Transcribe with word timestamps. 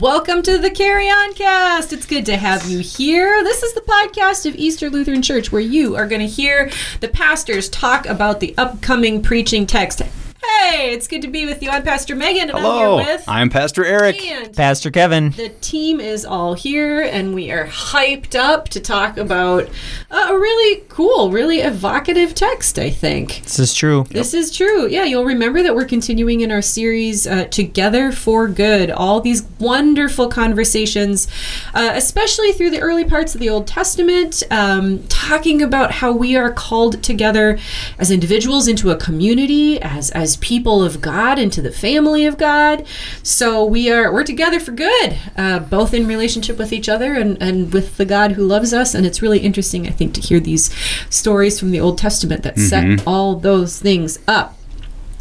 Welcome 0.00 0.40
to 0.44 0.56
the 0.56 0.70
Carry 0.70 1.10
On 1.10 1.34
Cast. 1.34 1.92
It's 1.92 2.06
good 2.06 2.24
to 2.24 2.38
have 2.38 2.64
you 2.64 2.78
here. 2.78 3.44
This 3.44 3.62
is 3.62 3.74
the 3.74 3.82
podcast 3.82 4.46
of 4.46 4.54
Easter 4.54 4.88
Lutheran 4.88 5.20
Church 5.20 5.52
where 5.52 5.60
you 5.60 5.94
are 5.94 6.08
going 6.08 6.22
to 6.22 6.26
hear 6.26 6.70
the 7.00 7.08
pastors 7.08 7.68
talk 7.68 8.06
about 8.06 8.40
the 8.40 8.54
upcoming 8.56 9.22
preaching 9.22 9.66
text. 9.66 10.00
Hey, 10.42 10.92
it's 10.94 11.06
good 11.06 11.20
to 11.22 11.28
be 11.28 11.44
with 11.44 11.62
you. 11.62 11.68
I'm 11.68 11.82
Pastor 11.82 12.14
Megan, 12.16 12.48
and 12.48 12.58
Hello, 12.58 12.98
I'm 12.98 13.04
here 13.04 13.12
with. 13.14 13.24
I'm 13.28 13.50
Pastor 13.50 13.84
Erik. 13.84 14.24
and 14.24 14.54
Pastor 14.56 14.90
Kevin. 14.90 15.30
the 15.30 15.50
team 15.60 16.00
is 16.00 16.24
all 16.24 16.54
here, 16.54 17.02
and 17.02 17.34
we 17.34 17.50
are 17.50 17.66
hyped 17.66 18.34
up 18.34 18.68
to 18.70 18.80
talk 18.80 19.18
about 19.18 19.68
a 20.10 20.32
really 20.32 20.82
cool, 20.88 21.30
really 21.30 21.58
evocative 21.58 22.34
text, 22.34 22.78
I 22.78 22.88
think. 22.88 23.42
This 23.42 23.58
is 23.58 23.74
true. 23.74 24.06
This 24.10 24.32
is 24.32 24.54
true. 24.56 24.88
Yeah, 24.88 25.04
you'll 25.04 25.24
remember 25.26 25.62
that 25.62 25.74
we're 25.74 25.84
continuing 25.84 26.40
in 26.40 26.50
our 26.50 26.62
series 26.62 27.26
uh, 27.26 27.44
Together 27.46 28.10
for 28.10 28.48
Good. 28.48 28.90
All 28.90 29.20
these 29.20 29.42
wonderful 29.58 30.28
conversations, 30.28 31.28
uh, 31.74 31.90
especially 31.94 32.52
through 32.52 32.70
the 32.70 32.80
early 32.80 33.04
parts 33.04 33.34
of 33.34 33.40
the 33.40 33.50
Old 33.50 33.66
Testament, 33.66 34.42
um, 34.50 35.02
talking 35.08 35.60
about 35.60 35.90
how 35.92 36.12
we 36.12 36.34
are 36.36 36.52
called 36.52 37.02
together 37.02 37.58
as 37.98 38.10
individuals 38.10 38.68
into 38.68 38.90
a 38.90 38.96
community, 38.96 39.80
as 39.82 40.10
as 40.10 40.29
people 40.36 40.82
of 40.82 41.00
God, 41.00 41.38
into 41.38 41.62
the 41.62 41.72
family 41.72 42.26
of 42.26 42.38
God. 42.38 42.86
So 43.22 43.64
we 43.64 43.90
are 43.90 44.12
we're 44.12 44.24
together 44.24 44.60
for 44.60 44.72
good, 44.72 45.16
uh, 45.36 45.60
both 45.60 45.94
in 45.94 46.06
relationship 46.06 46.58
with 46.58 46.72
each 46.72 46.88
other 46.88 47.14
and 47.14 47.40
and 47.40 47.72
with 47.72 47.96
the 47.96 48.04
God 48.04 48.32
who 48.32 48.44
loves 48.44 48.72
us. 48.72 48.94
And 48.94 49.06
it's 49.06 49.22
really 49.22 49.40
interesting, 49.40 49.86
I 49.86 49.90
think, 49.90 50.14
to 50.14 50.20
hear 50.20 50.40
these 50.40 50.72
stories 51.08 51.58
from 51.58 51.70
the 51.70 51.80
Old 51.80 51.98
Testament 51.98 52.42
that 52.42 52.58
set 52.58 53.06
all 53.06 53.36
those 53.36 53.78
things 53.78 54.18
up. 54.26 54.56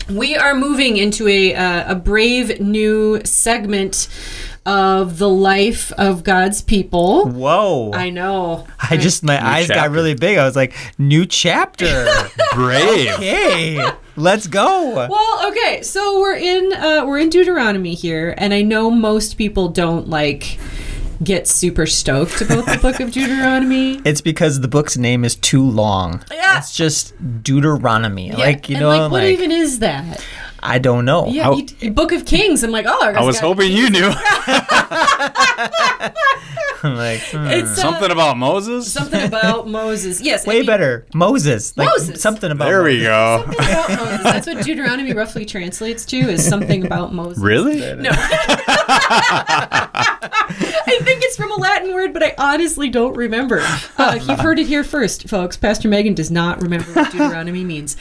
We 0.09 0.35
are 0.35 0.55
moving 0.55 0.97
into 0.97 1.27
a 1.27 1.53
uh, 1.53 1.91
a 1.91 1.95
brave 1.95 2.59
new 2.59 3.21
segment 3.23 4.07
of 4.65 5.17
the 5.17 5.29
life 5.29 5.91
of 5.93 6.23
God's 6.23 6.61
people. 6.61 7.27
Whoa. 7.29 7.91
I 7.93 8.09
know. 8.09 8.67
I 8.79 8.97
just, 8.97 9.23
my 9.23 9.43
eyes 9.43 9.67
got 9.67 9.91
really 9.91 10.15
big. 10.15 10.37
I 10.37 10.45
was 10.45 10.55
like, 10.55 10.75
new 10.97 11.25
chapter. 11.25 12.07
Brave. 12.53 13.15
hey, 13.17 13.91
let's 14.15 14.47
go. 14.47 15.07
Well, 15.09 15.51
okay, 15.51 15.81
so 15.81 16.19
we're 16.19 16.35
in 16.35 16.73
uh, 16.73 17.05
we're 17.05 17.19
in 17.19 17.29
Deuteronomy 17.29 17.93
here, 17.93 18.33
and 18.37 18.53
I 18.53 18.61
know 18.61 18.89
most 18.89 19.37
people 19.37 19.69
don't 19.69 20.09
like 20.09 20.59
get 21.23 21.47
super 21.47 21.85
stoked 21.85 22.41
about 22.41 22.65
the 22.65 22.77
book 22.81 22.99
of 22.99 23.11
Deuteronomy. 23.11 24.01
It's 24.09 24.21
because 24.21 24.61
the 24.61 24.67
book's 24.67 24.97
name 24.97 25.25
is 25.25 25.35
too 25.35 25.63
long. 25.63 26.23
Yeah. 26.31 26.57
It's 26.57 26.75
just 26.75 27.13
Deuteronomy. 27.43 28.31
Like, 28.31 28.69
you 28.69 28.75
and 28.75 28.81
know, 28.81 28.89
like, 28.89 29.01
like, 29.01 29.11
what 29.11 29.23
even 29.23 29.51
is 29.51 29.79
that? 29.79 30.25
I 30.61 30.79
don't 30.79 31.05
know. 31.05 31.27
Yeah, 31.27 31.43
How- 31.45 31.55
you, 31.55 31.91
Book 31.91 32.11
of 32.11 32.25
Kings. 32.25 32.63
I'm 32.63 32.71
like, 32.71 32.85
oh, 32.87 33.13
I 33.15 33.21
was 33.21 33.39
hoping 33.39 33.71
you 33.71 33.89
knew 33.89 34.09
I'm 36.81 36.95
like, 36.95 37.19
hmm. 37.21 37.45
It's 37.47 37.71
uh, 37.71 37.75
something 37.75 38.09
about 38.11 38.37
Moses. 38.37 38.91
something 38.91 39.21
about 39.25 39.67
Moses. 39.67 40.21
Yes, 40.29 40.45
I 40.47 40.49
way 40.49 40.57
mean, 40.59 40.65
better. 40.65 41.05
Moses. 41.13 41.75
Like, 41.77 41.87
Moses. 41.87 42.21
Something 42.21 42.51
about 42.51 42.65
There 42.65 42.83
we 42.83 43.03
Moses. 43.03 43.07
go. 43.07 43.43
About 43.51 43.89
Moses. 43.99 44.23
That's 44.23 44.47
what 44.47 44.63
Deuteronomy 44.65 45.13
roughly 45.13 45.45
translates 45.45 46.05
to 46.07 46.17
is 46.17 46.45
something 46.47 46.85
about 46.85 47.13
Moses. 47.13 47.41
Really? 47.41 47.79
No. 47.95 48.09
I 50.51 50.99
think 51.01 51.23
it's 51.23 51.35
from 51.37 51.51
a 51.51 51.55
Latin 51.55 51.93
word, 51.93 52.13
but 52.13 52.23
I 52.23 52.33
honestly 52.37 52.89
don't 52.89 53.15
remember. 53.15 53.61
Uh, 53.97 54.19
you've 54.27 54.39
heard 54.39 54.59
it 54.59 54.67
here 54.67 54.83
first, 54.83 55.27
folks. 55.29 55.57
Pastor 55.57 55.87
Megan 55.87 56.13
does 56.13 56.31
not 56.31 56.61
remember 56.61 56.91
what 56.93 57.11
Deuteronomy 57.11 57.63
means. 57.63 57.95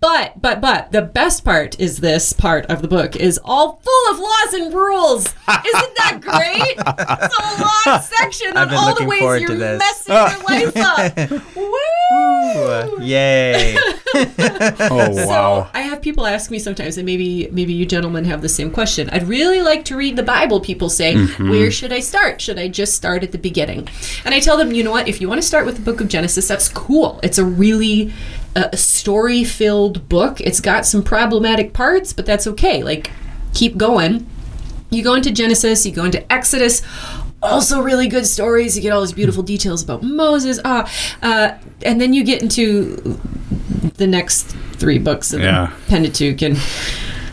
But, 0.00 0.40
but, 0.40 0.60
but, 0.60 0.92
the 0.92 1.02
best 1.02 1.44
part 1.44 1.78
is 1.80 1.91
this 1.98 2.32
part 2.32 2.66
of 2.66 2.82
the 2.82 2.88
book 2.88 3.16
is 3.16 3.38
all 3.44 3.80
full 3.82 4.12
of 4.12 4.18
laws 4.18 4.54
and 4.54 4.74
rules. 4.74 5.26
Isn't 5.26 5.96
that 5.96 6.18
great? 6.20 6.76
It's 7.22 7.38
a 7.38 7.62
long 7.62 8.02
section 8.02 8.56
I've 8.56 8.68
on 8.68 8.74
all 8.74 8.94
the 8.94 9.04
ways 9.04 9.40
you're 9.40 9.48
to 9.48 9.54
this. 9.54 9.78
messing 9.78 10.14
your 10.14 10.42
life 10.48 10.76
up. 10.76 11.56
Woo! 11.56 11.72
Ooh, 12.12 12.98
Yay. 13.00 13.76
Oh 14.14 15.08
wow. 15.26 15.64
So 15.64 15.70
I 15.72 15.80
have 15.80 16.02
people 16.02 16.26
ask 16.26 16.50
me 16.50 16.58
sometimes, 16.58 16.98
and 16.98 17.06
maybe 17.06 17.48
maybe 17.50 17.72
you 17.72 17.86
gentlemen 17.86 18.24
have 18.24 18.42
the 18.42 18.48
same 18.48 18.70
question. 18.70 19.08
I'd 19.10 19.26
really 19.26 19.62
like 19.62 19.84
to 19.86 19.96
read 19.96 20.16
the 20.16 20.22
Bible. 20.22 20.60
People 20.60 20.90
say, 20.90 21.14
mm-hmm. 21.14 21.48
where 21.48 21.70
should 21.70 21.92
I 21.92 22.00
start? 22.00 22.40
Should 22.40 22.58
I 22.58 22.68
just 22.68 22.94
start 22.94 23.22
at 23.22 23.32
the 23.32 23.38
beginning? 23.38 23.88
And 24.24 24.34
I 24.34 24.40
tell 24.40 24.56
them, 24.56 24.72
you 24.72 24.84
know 24.84 24.90
what? 24.90 25.08
If 25.08 25.20
you 25.20 25.28
want 25.28 25.40
to 25.40 25.46
start 25.46 25.64
with 25.64 25.76
the 25.76 25.82
Book 25.82 26.00
of 26.00 26.08
Genesis, 26.08 26.46
that's 26.48 26.68
cool. 26.68 27.20
It's 27.22 27.38
a 27.38 27.44
really 27.44 28.12
uh, 28.56 28.74
story-filled 28.76 30.08
book. 30.08 30.40
It's 30.40 30.60
got 30.60 30.84
some 30.86 31.02
problematic 31.02 31.72
parts, 31.72 32.12
but 32.12 32.26
that's 32.26 32.46
okay. 32.46 32.82
Like, 32.82 33.10
keep 33.54 33.76
going. 33.76 34.26
You 34.90 35.02
go 35.02 35.14
into 35.14 35.30
Genesis, 35.30 35.86
you 35.86 35.92
go 35.92 36.04
into 36.04 36.30
Exodus. 36.32 36.82
Also, 37.42 37.80
really 37.80 38.06
good 38.08 38.26
stories. 38.26 38.76
You 38.76 38.82
get 38.82 38.92
all 38.92 39.00
these 39.00 39.12
beautiful 39.12 39.42
details 39.42 39.82
about 39.82 40.02
Moses. 40.02 40.60
Ah, 40.64 40.88
uh, 41.22 41.56
and 41.82 42.00
then 42.00 42.12
you 42.12 42.22
get 42.24 42.42
into 42.42 43.18
the 43.96 44.06
next 44.06 44.44
three 44.76 44.98
books 44.98 45.32
of 45.32 45.40
Yeah. 45.40 45.72
the 45.86 45.90
Pentateuch 45.90 46.42
and 46.42 46.58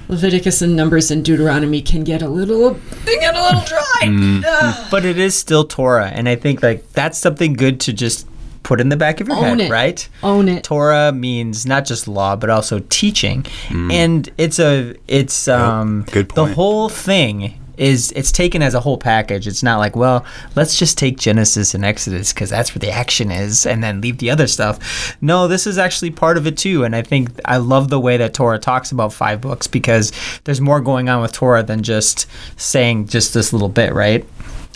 Leviticus 0.07 0.61
and 0.63 0.75
Numbers 0.75 1.11
and 1.11 1.23
Deuteronomy 1.23 1.81
can 1.83 2.03
get 2.03 2.21
a 2.23 2.27
little 2.29 2.79
they 3.05 3.17
get 3.19 3.35
a 3.35 3.41
little 3.43 3.61
dry. 3.61 4.41
Ugh. 4.47 4.87
but 4.89 5.05
it 5.05 5.19
is 5.19 5.35
still 5.35 5.63
Torah, 5.65 6.07
and 6.07 6.27
I 6.27 6.35
think 6.35 6.63
like 6.63 6.91
that's 6.93 7.17
something 7.19 7.53
good 7.53 7.79
to 7.81 7.93
just 7.93 8.25
put 8.69 8.79
in 8.79 8.89
the 8.89 8.95
back 8.95 9.19
of 9.19 9.27
your 9.27 9.35
Own 9.35 9.57
head, 9.57 9.61
it. 9.61 9.71
right? 9.71 10.07
Own 10.21 10.47
it. 10.47 10.63
Torah 10.63 11.11
means 11.11 11.65
not 11.65 11.85
just 11.85 12.07
law, 12.07 12.35
but 12.35 12.51
also 12.51 12.77
teaching, 12.89 13.43
and 13.71 14.29
it's 14.37 14.59
a 14.59 14.95
it's 15.07 15.47
um 15.47 16.05
good 16.11 16.29
point. 16.29 16.35
the 16.35 16.53
whole 16.53 16.87
thing 16.87 17.55
is 17.77 18.11
it's 18.11 18.31
taken 18.31 18.61
as 18.61 18.75
a 18.75 18.79
whole 18.81 18.97
package. 18.99 19.47
It's 19.47 19.63
not 19.63 19.79
like 19.79 19.95
well, 19.95 20.23
let's 20.55 20.77
just 20.77 20.99
take 20.99 21.17
Genesis 21.17 21.73
and 21.73 21.83
Exodus 21.83 22.31
because 22.31 22.51
that's 22.51 22.75
where 22.75 22.79
the 22.79 22.91
action 22.91 23.31
is, 23.31 23.65
and 23.65 23.83
then 23.83 24.01
leave 24.01 24.19
the 24.19 24.29
other 24.29 24.45
stuff. 24.45 25.17
No, 25.19 25.47
this 25.47 25.65
is 25.65 25.79
actually 25.79 26.11
part 26.11 26.37
of 26.37 26.45
it 26.45 26.55
too, 26.55 26.83
and 26.83 26.95
I 26.95 27.01
think 27.01 27.31
I 27.45 27.57
love 27.57 27.89
the 27.89 27.99
way 27.99 28.17
that 28.17 28.35
Torah 28.35 28.59
talks 28.59 28.91
about 28.91 29.13
five 29.13 29.41
books 29.41 29.65
because 29.65 30.11
there's 30.43 30.61
more 30.61 30.79
going 30.79 31.09
on 31.09 31.23
with 31.23 31.31
Torah 31.31 31.63
than 31.63 31.81
just 31.81 32.27
saying 32.55 33.07
just 33.07 33.33
this 33.33 33.51
little 33.51 33.69
bit, 33.69 33.93
right? 33.95 34.23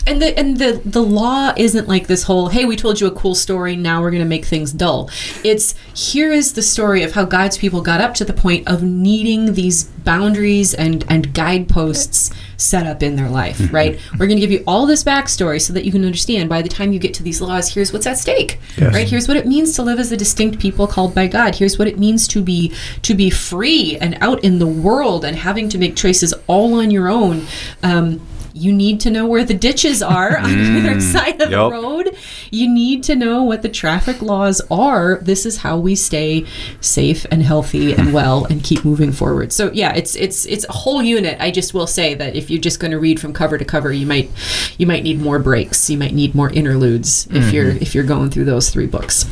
And 0.06 0.20
the 0.20 0.38
and 0.38 0.58
the 0.58 0.80
the 0.84 1.02
law 1.02 1.52
isn't 1.56 1.88
like 1.88 2.06
this 2.06 2.24
whole 2.24 2.48
hey 2.48 2.64
we 2.64 2.76
told 2.76 3.00
you 3.00 3.06
a 3.06 3.10
cool 3.10 3.34
story 3.34 3.74
now 3.74 4.02
we're 4.02 4.10
going 4.10 4.22
to 4.22 4.28
make 4.28 4.44
things 4.44 4.72
dull. 4.72 5.10
It's 5.42 5.74
here 5.94 6.30
is 6.30 6.52
the 6.52 6.62
story 6.62 7.02
of 7.02 7.12
how 7.12 7.24
God's 7.24 7.56
people 7.56 7.80
got 7.80 8.00
up 8.00 8.14
to 8.14 8.24
the 8.24 8.32
point 8.32 8.68
of 8.68 8.82
needing 8.82 9.54
these 9.54 9.84
boundaries 9.84 10.74
and 10.74 11.04
and 11.08 11.32
guideposts 11.32 12.30
set 12.56 12.86
up 12.86 13.02
in 13.02 13.16
their 13.16 13.28
life, 13.28 13.72
right? 13.72 13.98
We're 14.12 14.26
going 14.26 14.38
to 14.38 14.40
give 14.40 14.50
you 14.50 14.62
all 14.66 14.86
this 14.86 15.02
backstory 15.02 15.60
so 15.60 15.72
that 15.72 15.84
you 15.84 15.92
can 15.92 16.04
understand 16.04 16.48
by 16.48 16.62
the 16.62 16.68
time 16.68 16.92
you 16.92 16.98
get 16.98 17.14
to 17.14 17.22
these 17.22 17.40
laws 17.40 17.72
here's 17.72 17.92
what's 17.92 18.06
at 18.06 18.18
stake. 18.18 18.58
Right? 18.90 19.08
Here's 19.08 19.26
what 19.26 19.36
it 19.36 19.46
means 19.46 19.74
to 19.76 19.82
live 19.82 19.98
as 19.98 20.12
a 20.12 20.16
distinct 20.16 20.58
people 20.58 20.86
called 20.86 21.14
by 21.14 21.26
God. 21.26 21.56
Here's 21.56 21.78
what 21.78 21.88
it 21.88 21.98
means 21.98 22.28
to 22.28 22.42
be 22.42 22.74
to 23.02 23.14
be 23.14 23.30
free 23.30 23.96
and 24.00 24.16
out 24.20 24.44
in 24.44 24.58
the 24.58 24.66
world 24.66 25.24
and 25.24 25.36
having 25.36 25.68
to 25.70 25.78
make 25.78 25.96
choices 25.96 26.34
all 26.46 26.74
on 26.74 26.90
your 26.90 27.08
own. 27.08 27.46
Um, 27.82 28.26
you 28.54 28.72
need 28.72 29.00
to 29.00 29.10
know 29.10 29.26
where 29.26 29.44
the 29.44 29.54
ditches 29.54 30.00
are 30.00 30.38
on 30.38 30.50
either 30.50 30.94
mm, 30.94 31.02
side 31.02 31.42
of 31.42 31.50
the 31.50 31.56
road. 31.56 32.16
You 32.52 32.72
need 32.72 33.02
to 33.04 33.16
know 33.16 33.42
what 33.42 33.62
the 33.62 33.68
traffic 33.68 34.22
laws 34.22 34.62
are. 34.70 35.18
This 35.20 35.44
is 35.44 35.58
how 35.58 35.76
we 35.76 35.96
stay 35.96 36.46
safe 36.80 37.26
and 37.32 37.42
healthy 37.42 37.92
and 37.92 38.12
well 38.14 38.44
and 38.44 38.62
keep 38.62 38.84
moving 38.84 39.10
forward. 39.10 39.52
So 39.52 39.72
yeah, 39.72 39.92
it's 39.94 40.14
it's 40.14 40.46
it's 40.46 40.64
a 40.68 40.72
whole 40.72 41.02
unit. 41.02 41.36
I 41.40 41.50
just 41.50 41.74
will 41.74 41.88
say 41.88 42.14
that 42.14 42.36
if 42.36 42.48
you're 42.48 42.60
just 42.60 42.78
going 42.78 42.92
to 42.92 42.98
read 43.00 43.18
from 43.18 43.32
cover 43.32 43.58
to 43.58 43.64
cover, 43.64 43.92
you 43.92 44.06
might 44.06 44.30
you 44.78 44.86
might 44.86 45.02
need 45.02 45.20
more 45.20 45.40
breaks. 45.40 45.90
You 45.90 45.98
might 45.98 46.14
need 46.14 46.34
more 46.34 46.50
interludes 46.50 47.26
if 47.26 47.32
mm-hmm. 47.32 47.54
you're 47.54 47.70
if 47.70 47.94
you're 47.94 48.04
going 48.04 48.30
through 48.30 48.44
those 48.44 48.70
three 48.70 48.86
books. 48.86 49.28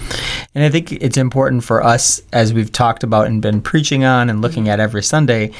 And 0.55 0.65
I 0.65 0.69
think 0.69 0.93
it's 0.93 1.17
important 1.17 1.65
for 1.65 1.83
us, 1.83 2.21
as 2.33 2.53
we've 2.53 2.71
talked 2.71 3.05
about 3.05 3.27
and 3.27 3.41
been 3.41 3.63
preaching 3.63 4.05
on 4.05 4.29
and 4.29 4.43
looking 4.43 4.69
at 4.69 4.81
every 4.81 5.03
Sunday, 5.03 5.53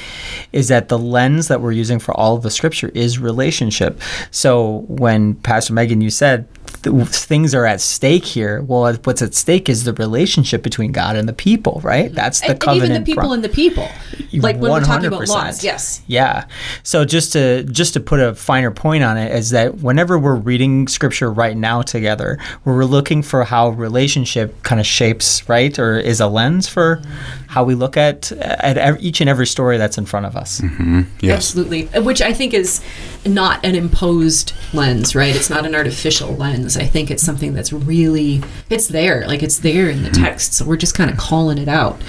is 0.51 0.67
that 0.67 0.89
the 0.89 0.99
lens 0.99 1.47
that 1.47 1.61
we're 1.61 1.71
using 1.71 1.97
for 1.97 2.13
all 2.13 2.35
of 2.35 2.43
the 2.43 2.51
scripture 2.51 2.91
is 2.93 3.17
relationship. 3.61 4.01
So 4.31 4.85
when 4.87 5.35
Pastor 5.35 5.73
Megan, 5.73 6.01
you 6.01 6.09
said 6.09 6.47
th- 6.83 7.07
things 7.07 7.53
are 7.53 7.65
at 7.65 7.81
stake 7.81 8.25
here, 8.25 8.61
well, 8.63 8.93
what's 9.03 9.21
at 9.21 9.33
stake 9.33 9.69
is 9.69 9.83
the 9.83 9.93
relationship 9.93 10.63
between 10.63 10.91
God 10.91 11.15
and 11.15 11.27
the 11.27 11.33
people, 11.33 11.79
right? 11.83 12.05
Mm-hmm. 12.07 12.15
That's 12.15 12.41
the 12.41 12.51
and, 12.51 12.63
and 12.63 12.75
even 12.75 12.93
the 12.93 13.01
people 13.01 13.23
pro- 13.23 13.31
and 13.33 13.43
the 13.43 13.49
people. 13.49 13.87
Like 14.33 14.57
when 14.57 14.71
we're 14.71 14.83
talking 14.83 15.05
about 15.05 15.21
100%. 15.21 15.27
laws. 15.29 15.63
Yes. 15.63 16.01
Yeah. 16.07 16.45
So 16.83 17.05
just 17.05 17.33
to 17.33 17.63
just 17.65 17.93
to 17.93 17.99
put 17.99 18.19
a 18.19 18.33
finer 18.33 18.71
point 18.71 19.03
on 19.03 19.17
it 19.17 19.31
is 19.35 19.51
that 19.51 19.75
whenever 19.79 20.17
we're 20.17 20.35
reading 20.35 20.87
scripture 20.87 21.31
right 21.31 21.55
now 21.55 21.81
together, 21.81 22.39
we're 22.65 22.85
looking 22.85 23.21
for 23.21 23.43
how 23.43 23.69
relationship 23.69 24.63
kind 24.63 24.79
of 24.81 24.87
shapes, 24.87 25.47
right, 25.47 25.77
or 25.77 25.97
is 25.99 26.19
a 26.19 26.27
lens 26.27 26.67
for 26.67 27.01
how 27.47 27.63
we 27.63 27.75
look 27.75 27.95
at 27.97 28.31
at 28.31 28.77
ev- 28.77 28.97
each 28.99 29.21
and 29.21 29.29
every 29.29 29.45
story 29.45 29.77
that's 29.77 29.97
in 29.97 30.05
front 30.05 30.25
of 30.25 30.35
us. 30.35 30.61
Mm-hmm. 30.61 31.01
Yes. 31.19 31.35
Absolutely. 31.35 31.85
Which 32.01 32.21
I 32.21 32.33
think 32.33 32.53
is 32.53 32.81
not 33.25 33.42
an 33.63 33.75
imposed 33.75 34.53
lens, 34.73 35.15
right? 35.15 35.35
It's 35.35 35.49
not 35.49 35.65
an 35.65 35.75
artificial 35.75 36.29
lens. 36.35 36.77
I 36.77 36.85
think 36.85 37.11
it's 37.11 37.23
something 37.23 37.53
that's 37.53 37.71
really 37.73 38.41
it's 38.69 38.87
there. 38.87 39.27
Like 39.27 39.43
it's 39.43 39.59
there 39.59 39.89
in 39.89 40.03
the 40.03 40.09
text. 40.09 40.53
So 40.53 40.65
we're 40.65 40.77
just 40.77 40.95
kind 40.95 41.09
of 41.11 41.17
calling 41.17 41.57
it 41.57 41.67
out. 41.67 42.01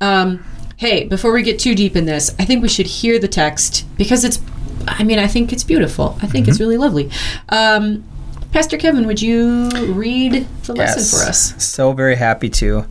Um, 0.00 0.44
hey, 0.76 1.04
before 1.04 1.32
we 1.32 1.42
get 1.42 1.58
too 1.58 1.74
deep 1.74 1.94
in 1.96 2.04
this, 2.06 2.34
I 2.38 2.44
think 2.44 2.62
we 2.62 2.68
should 2.68 2.86
hear 2.86 3.18
the 3.18 3.28
text 3.28 3.86
because 3.96 4.24
it's 4.24 4.40
I 4.88 5.04
mean, 5.04 5.18
I 5.18 5.26
think 5.26 5.52
it's 5.52 5.62
beautiful. 5.64 6.18
I 6.22 6.26
think 6.26 6.48
it's 6.48 6.56
Mm-hmm. 6.56 6.64
really 6.64 6.78
lovely. 6.78 7.10
Um, 7.50 8.04
Pastor 8.52 8.76
Kevin, 8.76 9.06
would 9.06 9.22
you 9.22 9.70
read 9.92 10.46
the 10.64 10.74
lesson 10.74 11.18
for 11.18 11.24
us? 11.24 11.62
So 11.62 11.92
very 11.92 12.16
happy 12.16 12.48
to. 12.50 12.84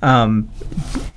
Um, 0.00 0.48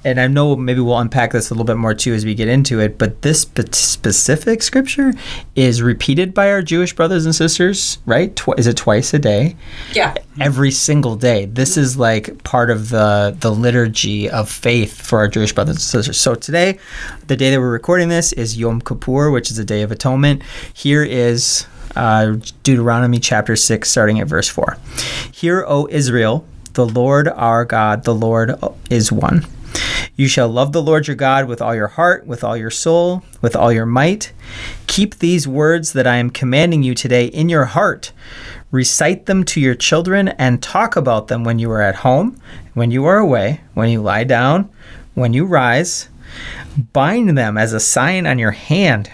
and 0.03 0.19
I 0.19 0.27
know 0.27 0.55
maybe 0.55 0.79
we'll 0.79 0.97
unpack 0.97 1.31
this 1.31 1.49
a 1.49 1.53
little 1.53 1.65
bit 1.65 1.77
more 1.77 1.93
too 1.93 2.13
as 2.13 2.25
we 2.25 2.33
get 2.35 2.47
into 2.47 2.79
it, 2.79 2.97
but 2.97 3.21
this 3.21 3.41
spe- 3.41 3.73
specific 3.73 4.63
scripture 4.63 5.13
is 5.55 5.81
repeated 5.81 6.33
by 6.33 6.51
our 6.51 6.61
Jewish 6.61 6.93
brothers 6.95 7.25
and 7.25 7.33
sisters, 7.33 7.99
right? 8.05 8.35
Tw- 8.35 8.57
is 8.57 8.67
it 8.67 8.77
twice 8.77 9.13
a 9.13 9.19
day? 9.19 9.55
Yeah. 9.93 10.15
Every 10.39 10.71
single 10.71 11.15
day. 11.15 11.45
This 11.45 11.77
is 11.77 11.97
like 11.97 12.43
part 12.43 12.69
of 12.69 12.89
the 12.89 13.35
the 13.39 13.51
liturgy 13.51 14.29
of 14.29 14.49
faith 14.49 14.99
for 14.99 15.19
our 15.19 15.27
Jewish 15.27 15.53
brothers 15.53 15.75
and 15.75 15.81
sisters. 15.81 16.17
So 16.17 16.35
today, 16.35 16.79
the 17.27 17.37
day 17.37 17.51
that 17.51 17.59
we're 17.59 17.71
recording 17.71 18.09
this 18.09 18.33
is 18.33 18.57
Yom 18.57 18.81
Kippur, 18.81 19.31
which 19.31 19.49
is 19.49 19.57
the 19.57 19.65
Day 19.65 19.81
of 19.81 19.91
Atonement. 19.91 20.43
Here 20.73 21.03
is 21.03 21.65
uh, 21.95 22.35
Deuteronomy 22.63 23.19
chapter 23.19 23.55
6, 23.55 23.89
starting 23.89 24.19
at 24.19 24.27
verse 24.27 24.47
4. 24.47 24.77
Hear, 25.31 25.65
O 25.67 25.87
Israel, 25.89 26.45
the 26.73 26.85
Lord 26.85 27.27
our 27.29 27.65
God, 27.65 28.03
the 28.03 28.15
Lord 28.15 28.53
is 28.89 29.11
one. 29.11 29.45
You 30.15 30.27
shall 30.27 30.47
love 30.47 30.71
the 30.71 30.81
Lord 30.81 31.07
your 31.07 31.15
God 31.15 31.47
with 31.47 31.61
all 31.61 31.75
your 31.75 31.87
heart, 31.87 32.25
with 32.25 32.43
all 32.43 32.55
your 32.55 32.69
soul, 32.69 33.23
with 33.41 33.55
all 33.55 33.71
your 33.71 33.85
might. 33.85 34.31
Keep 34.87 35.15
these 35.15 35.47
words 35.47 35.93
that 35.93 36.07
I 36.07 36.15
am 36.15 36.29
commanding 36.29 36.83
you 36.83 36.95
today 36.95 37.25
in 37.25 37.49
your 37.49 37.65
heart. 37.65 38.13
Recite 38.71 39.25
them 39.25 39.43
to 39.45 39.59
your 39.59 39.75
children 39.75 40.29
and 40.29 40.63
talk 40.63 40.95
about 40.95 41.27
them 41.27 41.43
when 41.43 41.59
you 41.59 41.69
are 41.71 41.81
at 41.81 41.97
home, 41.97 42.39
when 42.73 42.91
you 42.91 43.05
are 43.05 43.17
away, 43.17 43.61
when 43.73 43.89
you 43.89 44.01
lie 44.01 44.23
down, 44.23 44.69
when 45.13 45.33
you 45.33 45.45
rise. 45.45 46.07
Bind 46.93 47.37
them 47.37 47.57
as 47.57 47.73
a 47.73 47.79
sign 47.79 48.25
on 48.25 48.39
your 48.39 48.51
hand. 48.51 49.11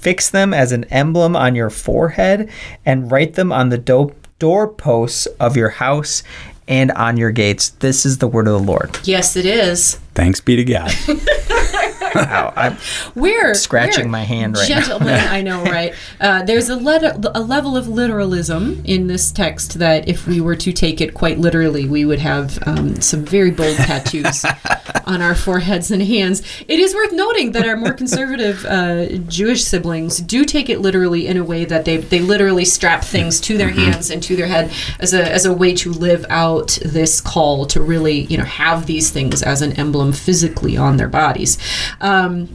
Fix 0.00 0.30
them 0.30 0.54
as 0.54 0.72
an 0.72 0.84
emblem 0.84 1.34
on 1.34 1.54
your 1.54 1.70
forehead 1.70 2.48
and 2.86 3.10
write 3.10 3.34
them 3.34 3.52
on 3.52 3.68
the 3.70 3.78
do- 3.78 4.14
doorposts 4.38 5.26
of 5.40 5.56
your 5.56 5.70
house 5.70 6.22
and 6.68 6.92
on 6.92 7.16
your 7.16 7.30
gates. 7.32 7.70
This 7.70 8.06
is 8.06 8.18
the 8.18 8.28
word 8.28 8.46
of 8.46 8.52
the 8.52 8.66
Lord. 8.72 8.98
Yes, 9.04 9.36
it 9.36 9.46
is. 9.46 9.96
Thanks 10.14 10.40
be 10.40 10.56
to 10.56 10.64
God. 10.64 10.92
Wow, 12.14 12.52
I'm 12.56 12.76
We're 13.14 13.54
scratching 13.54 14.06
we're 14.06 14.10
my 14.12 14.24
hand 14.24 14.56
right 14.56 14.68
now. 14.68 14.80
Gentlemen, 14.80 15.14
I 15.14 15.42
know, 15.42 15.62
right? 15.64 15.94
Uh, 16.20 16.42
there's 16.42 16.68
a, 16.68 16.76
let- 16.76 17.24
a 17.36 17.40
level 17.40 17.76
of 17.76 17.88
literalism 17.88 18.82
in 18.84 19.06
this 19.06 19.30
text 19.32 19.78
that, 19.78 20.08
if 20.08 20.26
we 20.26 20.40
were 20.40 20.56
to 20.56 20.72
take 20.72 21.00
it 21.00 21.14
quite 21.14 21.38
literally, 21.38 21.86
we 21.86 22.04
would 22.04 22.18
have 22.18 22.58
um, 22.66 23.00
some 23.00 23.24
very 23.24 23.50
bold 23.50 23.76
tattoos 23.76 24.44
on 25.04 25.22
our 25.22 25.34
foreheads 25.34 25.90
and 25.90 26.02
hands. 26.02 26.42
It 26.66 26.78
is 26.78 26.94
worth 26.94 27.12
noting 27.12 27.52
that 27.52 27.66
our 27.66 27.76
more 27.76 27.92
conservative 27.92 28.64
uh, 28.66 29.06
Jewish 29.28 29.64
siblings 29.64 30.18
do 30.18 30.44
take 30.44 30.68
it 30.68 30.80
literally 30.80 31.26
in 31.26 31.36
a 31.36 31.44
way 31.44 31.64
that 31.64 31.84
they, 31.84 31.98
they 31.98 32.20
literally 32.20 32.64
strap 32.64 33.04
things 33.04 33.40
to 33.42 33.56
their 33.56 33.70
hands 33.70 34.10
and 34.10 34.22
to 34.22 34.36
their 34.36 34.46
head 34.46 34.72
as 35.00 35.14
a, 35.14 35.30
as 35.30 35.44
a 35.44 35.52
way 35.52 35.74
to 35.74 35.92
live 35.92 36.24
out 36.28 36.78
this 36.84 37.20
call 37.20 37.66
to 37.66 37.80
really, 37.80 38.20
you 38.22 38.36
know, 38.36 38.44
have 38.44 38.86
these 38.86 39.10
things 39.10 39.42
as 39.42 39.62
an 39.62 39.72
emblem 39.74 40.12
physically 40.12 40.76
on 40.76 40.96
their 40.96 41.08
bodies. 41.08 41.58
Um, 42.00 42.48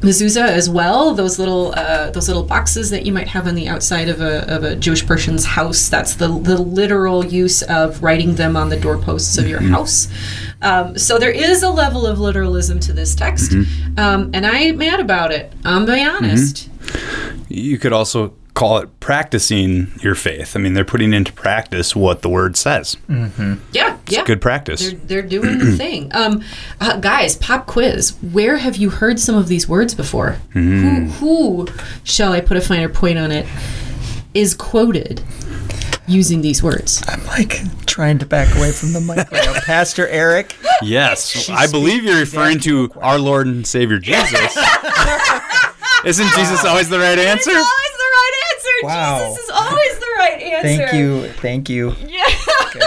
mezuzah 0.00 0.46
as 0.46 0.70
well 0.70 1.12
those 1.14 1.40
little 1.40 1.72
uh, 1.76 2.10
those 2.10 2.28
little 2.28 2.44
boxes 2.44 2.90
that 2.90 3.04
you 3.04 3.12
might 3.12 3.26
have 3.28 3.48
on 3.48 3.56
the 3.56 3.66
outside 3.68 4.08
of 4.08 4.20
a, 4.20 4.48
of 4.52 4.62
a 4.62 4.76
Jewish 4.76 5.04
person's 5.06 5.44
house. 5.44 5.88
That's 5.88 6.14
the 6.14 6.28
the 6.28 6.56
literal 6.56 7.24
use 7.24 7.62
of 7.62 8.02
writing 8.02 8.36
them 8.36 8.56
on 8.56 8.68
the 8.68 8.78
doorposts 8.78 9.38
of 9.38 9.48
your 9.48 9.60
house. 9.60 10.08
Um, 10.62 10.98
so 10.98 11.18
there 11.18 11.30
is 11.30 11.62
a 11.62 11.70
level 11.70 12.06
of 12.06 12.18
literalism 12.18 12.80
to 12.80 12.92
this 12.92 13.14
text 13.14 13.52
um, 13.96 14.30
and 14.34 14.46
I 14.46 14.58
ain't 14.58 14.78
mad 14.78 15.00
about 15.00 15.32
it. 15.32 15.52
I'm 15.64 15.86
be 15.86 16.04
honest. 16.04 16.68
You 17.48 17.78
could 17.78 17.92
also 17.92 18.34
call 18.58 18.78
it 18.78 19.00
practicing 19.00 19.88
your 20.02 20.14
faith. 20.14 20.56
I 20.56 20.58
mean, 20.58 20.74
they're 20.74 20.84
putting 20.84 21.12
into 21.12 21.32
practice 21.32 21.94
what 21.94 22.22
the 22.22 22.28
word 22.28 22.56
says. 22.56 22.96
yeah 23.08 23.96
it's 24.02 24.12
yeah 24.12 24.24
Good 24.24 24.40
practice. 24.40 24.90
they're, 24.90 24.98
they're 25.00 25.22
doing 25.22 25.58
the 25.58 25.76
thing 25.76 26.10
um, 26.14 26.42
uh, 26.80 26.96
guys 26.98 27.36
pop 27.36 27.66
quiz 27.66 28.16
where 28.32 28.56
have 28.56 28.76
you 28.76 28.90
heard 28.90 29.20
some 29.20 29.34
of 29.36 29.48
these 29.48 29.68
words 29.68 29.94
before 29.94 30.38
who, 30.50 31.06
who 31.20 31.68
shall 32.04 32.32
I 32.32 32.40
put 32.40 32.56
a 32.56 32.60
finer 32.60 32.88
point 32.88 33.18
on 33.18 33.30
it 33.30 33.46
is 34.34 34.54
quoted 34.54 35.22
using 36.06 36.40
these 36.40 36.62
words 36.62 37.02
I'm 37.08 37.24
like 37.26 37.60
trying 37.86 38.18
to 38.18 38.26
back 38.26 38.54
away 38.56 38.72
from 38.72 38.92
the 38.92 39.00
mic. 39.00 39.30
right 39.32 39.44
now. 39.44 39.60
Pastor 39.60 40.06
Erik. 40.08 40.54
Yes, 40.82 41.48
I 41.50 41.66
believe 41.66 42.04
you're 42.04 42.18
referring 42.20 42.60
to 42.60 42.90
our 42.96 43.18
Lord 43.18 43.46
and 43.46 43.66
Savior 43.66 43.98
Jesus. 43.98 44.56
Isn't 46.04 46.28
Jesus 46.36 46.64
always 46.64 46.88
the 46.88 46.98
right 46.98 47.18
answer? 47.18 47.50
It's 47.50 47.58
always 47.58 47.94
the 47.98 48.10
right 48.12 48.34
answer. 48.54 48.67
Wow. 48.82 49.18
Jesus 49.18 49.44
is 49.44 49.50
always 49.50 49.98
the 49.98 50.14
right 50.18 50.42
answer. 50.42 50.62
Thank 50.62 50.92
you. 50.92 51.28
Thank 51.34 51.68
you. 51.68 51.94
Yeah. 52.06 52.24
Good. 52.72 52.82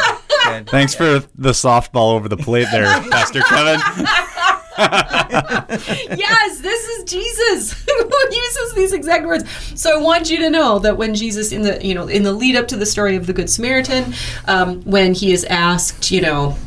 good. 0.46 0.70
Thanks 0.70 0.96
for 0.96 1.20
the 1.36 1.52
softball 1.52 2.14
over 2.14 2.30
the 2.30 2.38
plate 2.38 2.68
there, 2.72 2.86
Pastor 3.10 3.42
Kevin. 3.42 3.80
yes, 4.78 6.60
this 6.62 6.88
is 6.88 7.04
Jesus 7.04 7.84
who 7.84 8.20
uses 8.32 8.74
these 8.74 8.94
exact 8.94 9.26
words. 9.26 9.44
So 9.76 10.00
I 10.00 10.02
want 10.02 10.30
you 10.30 10.38
to 10.40 10.50
know 10.50 10.80
that 10.80 10.98
when 10.98 11.14
Jesus, 11.14 11.52
in 11.52 11.62
the 11.62 11.86
you 11.86 11.94
know 11.94 12.08
in 12.08 12.24
the 12.24 12.32
lead 12.32 12.56
up 12.56 12.68
to 12.70 12.78
the 12.78 12.86
story 12.86 13.16
of 13.16 13.28
the 13.28 13.34
Good 13.34 13.50
Samaritan, 13.50 14.14
um, 14.46 14.82
when 14.84 15.14
he 15.14 15.34
is 15.34 15.44
asked, 15.46 16.10
you 16.12 16.22
know. 16.22 16.58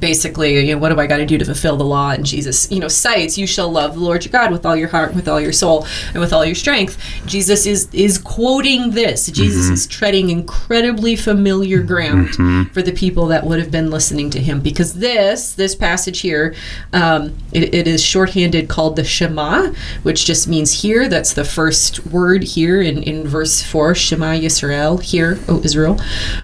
Basically, 0.00 0.66
you 0.66 0.74
know, 0.74 0.78
what 0.78 0.90
do 0.90 1.00
I 1.00 1.06
got 1.06 1.18
to 1.18 1.26
do 1.26 1.38
to 1.38 1.44
fulfill 1.44 1.76
the 1.76 1.84
law? 1.84 2.10
And 2.10 2.24
Jesus, 2.24 2.70
you 2.70 2.80
know, 2.80 2.88
cites, 2.88 3.36
"You 3.38 3.46
shall 3.46 3.70
love 3.70 3.94
the 3.94 4.00
Lord 4.00 4.24
your 4.24 4.32
God 4.32 4.50
with 4.52 4.64
all 4.64 4.76
your 4.76 4.88
heart, 4.88 5.14
with 5.14 5.28
all 5.28 5.40
your 5.40 5.52
soul, 5.52 5.86
and 6.12 6.20
with 6.20 6.32
all 6.32 6.44
your 6.44 6.54
strength." 6.54 6.96
Jesus 7.26 7.66
is 7.66 7.88
is 7.92 8.18
quoting 8.18 8.90
this. 8.92 9.26
Jesus 9.26 9.68
is 9.68 9.86
treading 9.86 10.30
incredibly 10.30 11.16
familiar 11.16 11.82
ground 11.82 12.34
for 12.72 12.82
the 12.82 12.92
people 12.92 13.26
that 13.26 13.44
would 13.44 13.58
have 13.58 13.70
been 13.70 13.90
listening 13.90 14.30
to 14.30 14.40
him, 14.40 14.60
because 14.60 14.94
this 14.94 15.52
this 15.52 15.74
passage 15.74 16.20
here, 16.20 16.54
um, 16.92 17.34
it, 17.52 17.74
it 17.74 17.86
is 17.86 18.02
shorthanded 18.02 18.68
called 18.68 18.96
the 18.96 19.04
Shema, 19.04 19.72
which 20.02 20.24
just 20.24 20.48
means 20.48 20.82
here. 20.82 21.08
That's 21.08 21.32
the 21.32 21.44
first 21.44 22.06
word 22.06 22.44
here 22.44 22.80
in 22.80 23.02
in 23.02 23.26
verse 23.26 23.62
four. 23.62 23.94
Shema 23.94 24.32
Yisrael. 24.34 25.02
Here, 25.02 25.38
O 25.48 25.60
Israel. 25.62 26.00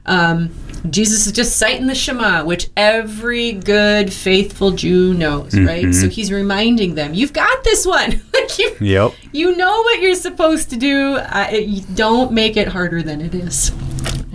Um, 0.06 0.50
Jesus 0.90 1.26
is 1.26 1.32
just 1.32 1.56
citing 1.56 1.86
the 1.86 1.94
Shema, 1.94 2.44
which 2.44 2.68
every 2.76 3.52
good, 3.52 4.12
faithful 4.12 4.72
Jew 4.72 5.14
knows, 5.14 5.58
right? 5.58 5.84
Mm-hmm. 5.84 5.92
So 5.92 6.08
he's 6.08 6.30
reminding 6.30 6.94
them, 6.94 7.14
"You've 7.14 7.32
got 7.32 7.64
this 7.64 7.86
one. 7.86 8.20
like 8.34 8.58
you, 8.58 8.76
Yep. 8.80 9.12
you 9.32 9.56
know 9.56 9.80
what 9.82 10.00
you're 10.00 10.14
supposed 10.14 10.70
to 10.70 10.76
do. 10.76 11.16
I, 11.18 11.82
don't 11.94 12.32
make 12.32 12.56
it 12.56 12.68
harder 12.68 13.02
than 13.02 13.20
it 13.20 13.34
is." 13.34 13.72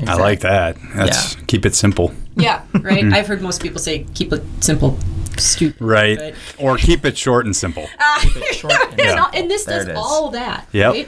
I 0.07 0.15
like 0.15 0.39
that. 0.41 0.77
That's 0.95 1.35
keep 1.47 1.65
it 1.65 1.75
simple. 1.75 2.13
Yeah, 2.35 2.63
right. 2.74 3.03
I've 3.05 3.27
heard 3.27 3.41
most 3.41 3.62
people 3.62 3.79
say, 3.79 4.05
"Keep 4.15 4.33
it 4.33 4.43
simple, 4.62 4.97
stupid." 5.39 5.81
Right. 5.81 6.17
But- 6.17 6.36
Or 6.63 6.77
keep 6.77 7.05
it 7.05 7.17
short 7.17 7.46
and 7.46 7.55
simple. 7.55 7.88
Short 8.51 8.74
and- 8.91 9.00
and, 9.01 9.19
all- 9.19 9.29
and 9.34 9.50
this 9.50 9.65
There 9.65 9.86
does 9.86 9.98
all 9.98 10.29
that. 10.31 10.67
Yep. 10.72 10.93
Right? 10.93 11.08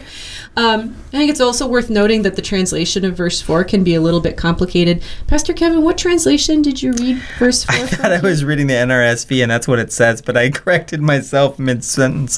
Um, 0.58 0.96
I 1.14 1.18
think 1.18 1.32
it's 1.32 1.40
also 1.40 1.66
worth 1.66 1.90
noting 1.90 2.24
that 2.24 2.36
the 2.36 2.42
translation 2.42 3.06
of 3.06 3.16
verse 3.16 3.42
four 3.42 3.64
can 3.64 3.86
be 3.86 3.96
a 3.96 4.02
little 4.02 4.20
bit 4.20 4.36
complicated. 4.36 5.02
Pastor 5.28 5.54
Kevin, 5.54 5.82
what 5.82 5.98
translation 5.98 6.62
did 6.62 6.82
you 6.84 6.92
read 6.92 7.22
verse 7.40 7.64
four? 7.64 7.76
I 7.76 7.86
thought 7.88 8.12
I 8.12 8.20
was 8.20 8.44
reading 8.44 8.68
the 8.68 8.74
NRSV 8.74 9.42
and 9.44 9.50
that's 9.50 9.66
what 9.68 9.80
it 9.80 9.94
says, 9.94 10.22
but 10.22 10.36
I 10.36 10.50
corrected 10.52 11.02
myself 11.02 11.58
mid 11.58 11.86
sentence. 11.86 12.38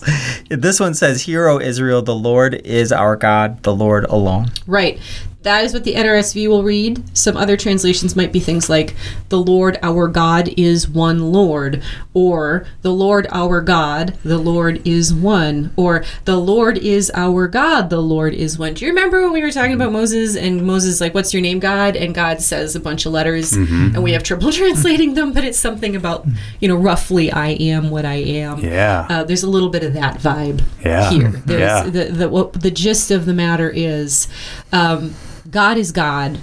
This 0.50 0.80
one 0.80 0.94
says, 0.94 1.24
Hear, 1.24 1.48
O 1.48 1.60
Israel, 1.60 2.04
the 2.04 2.14
Lord 2.16 2.54
is 2.66 2.92
our 2.92 3.16
God, 3.16 3.64
the 3.64 3.74
Lord 3.74 4.06
alone. 4.06 4.52
Right. 4.68 5.00
That 5.44 5.64
is 5.66 5.74
what 5.74 5.84
the 5.84 5.94
NRSV 5.96 6.48
will 6.48 6.64
read. 6.64 7.04
Some 7.18 7.38
other 7.38 7.56
translations 7.58 8.16
might 8.16 8.32
be 8.32 8.40
things 8.40 8.70
like, 8.70 8.96
The 9.30 9.40
Lord 9.40 9.78
our 9.84 10.08
God 10.08 10.50
is 10.58 10.88
one 10.90 11.32
Lord, 11.32 11.84
or 12.14 12.66
The 12.82 12.92
Lord 12.94 13.28
our 13.30 13.62
God, 13.62 14.18
the 14.24 14.38
Lord 14.38 14.86
is 14.88 15.14
one, 15.14 15.72
or 15.76 16.04
The 16.26 16.38
Lord 16.38 16.78
is 16.78 17.12
our 17.14 17.48
God, 17.48 17.90
the 17.90 18.02
Lord 18.02 18.34
is 18.34 18.58
one. 18.58 18.74
Do 18.74 18.86
you 18.86 18.92
remember 18.92 19.22
when 19.22 19.34
we 19.34 19.42
were 19.42 19.52
talking 19.52 19.74
about 19.74 19.92
Moses 19.92 20.36
and 20.36 20.66
Moses, 20.66 21.00
like, 21.02 21.14
What's 21.14 21.34
your 21.34 21.42
name, 21.42 21.60
God? 21.60 21.96
And 21.96 22.16
God 22.16 22.42
says 22.42 22.76
a 22.76 22.80
bunch 22.80 23.06
of 23.06 23.12
letters, 23.12 23.54
and 23.54 24.02
we 24.02 24.14
have 24.14 24.24
trouble 24.24 24.52
translating 24.54 25.14
them, 25.14 25.34
but 25.34 25.44
it's 25.44 25.60
something 25.60 25.96
about, 25.96 26.26
you 26.60 26.68
know, 26.68 26.76
roughly, 26.76 27.32
I 27.32 27.50
am 27.50 27.90
what 27.90 28.06
I 28.06 28.16
am. 28.16 28.60
Yeah. 28.60 29.06
Uh, 29.10 29.24
there's 29.24 29.44
a 29.44 29.50
little 29.50 29.70
bit 29.70 29.84
of 29.84 29.94
that 29.94 30.20
vibe 30.20 30.62
Yeah. 30.84 31.10
here. 31.10 31.30
There's 31.46 31.60
Yeah. 31.60 31.84
the, 31.90 32.04
the 32.06 32.30
what 32.30 32.54
the 32.54 32.72
gist 32.72 33.12
of 33.12 33.26
the 33.26 33.34
matter 33.34 33.70
is, 33.70 34.28
um, 34.72 35.14
God 35.50 35.78
is 35.78 35.92
God, 35.92 36.40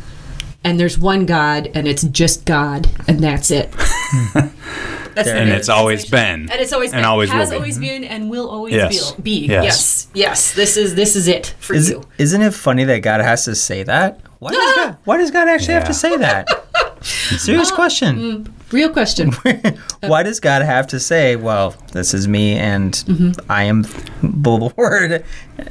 and 0.64 0.78
there's 0.78 0.98
one 0.98 1.26
God, 1.26 1.70
and 1.74 1.88
it's 1.88 2.02
just 2.02 2.44
God, 2.44 2.88
and 3.08 3.20
that's 3.20 3.50
it. 3.50 3.70
that's 4.34 5.28
and 5.28 5.50
it's 5.50 5.68
always 5.68 6.08
been. 6.08 6.50
And 6.50 6.60
it's 6.60 6.72
always 6.72 6.92
and 6.92 6.98
been, 7.00 7.04
always 7.06 7.30
has 7.30 7.48
will 7.48 7.52
be. 7.52 7.56
always 7.56 7.78
been, 7.78 8.04
and 8.04 8.30
will 8.30 8.48
always 8.48 8.74
Yes. 8.74 9.12
be. 9.12 9.22
be. 9.22 9.46
Yes. 9.46 9.64
Yes. 9.64 10.08
yes, 10.14 10.54
This 10.54 10.76
is 10.76 10.94
this 10.94 11.16
is 11.16 11.28
it 11.28 11.54
for 11.58 11.74
Is, 11.74 11.90
you. 11.90 12.02
isn't 12.18 12.42
it 12.42 12.54
funny 12.54 12.84
that 12.84 13.00
God 13.00 13.20
has 13.20 13.44
to 13.46 13.54
say 13.54 13.82
that? 13.84 14.20
Why 14.38 14.50
does 14.52 14.74
God, 14.76 14.96
why 15.04 15.16
does 15.16 15.30
God 15.30 15.48
actually 15.48 15.74
have 15.74 15.86
to 15.86 15.94
say 15.94 16.16
that? 16.16 16.46
Serious 17.02 17.70
question. 17.70 18.16
Mm. 18.18 18.52
Real 18.72 18.88
question. 18.90 19.32
Why 20.02 20.22
does 20.22 20.38
God 20.40 20.62
have 20.62 20.86
to 20.88 21.00
say, 21.00 21.36
"Well, 21.36 21.74
this 21.92 22.14
is 22.14 22.28
me, 22.28 22.56
and 22.56 22.92
Mm-hmm. 22.92 23.50
I 23.50 23.64
am 23.64 23.82
the 24.22 24.50
Lord," 24.76 25.24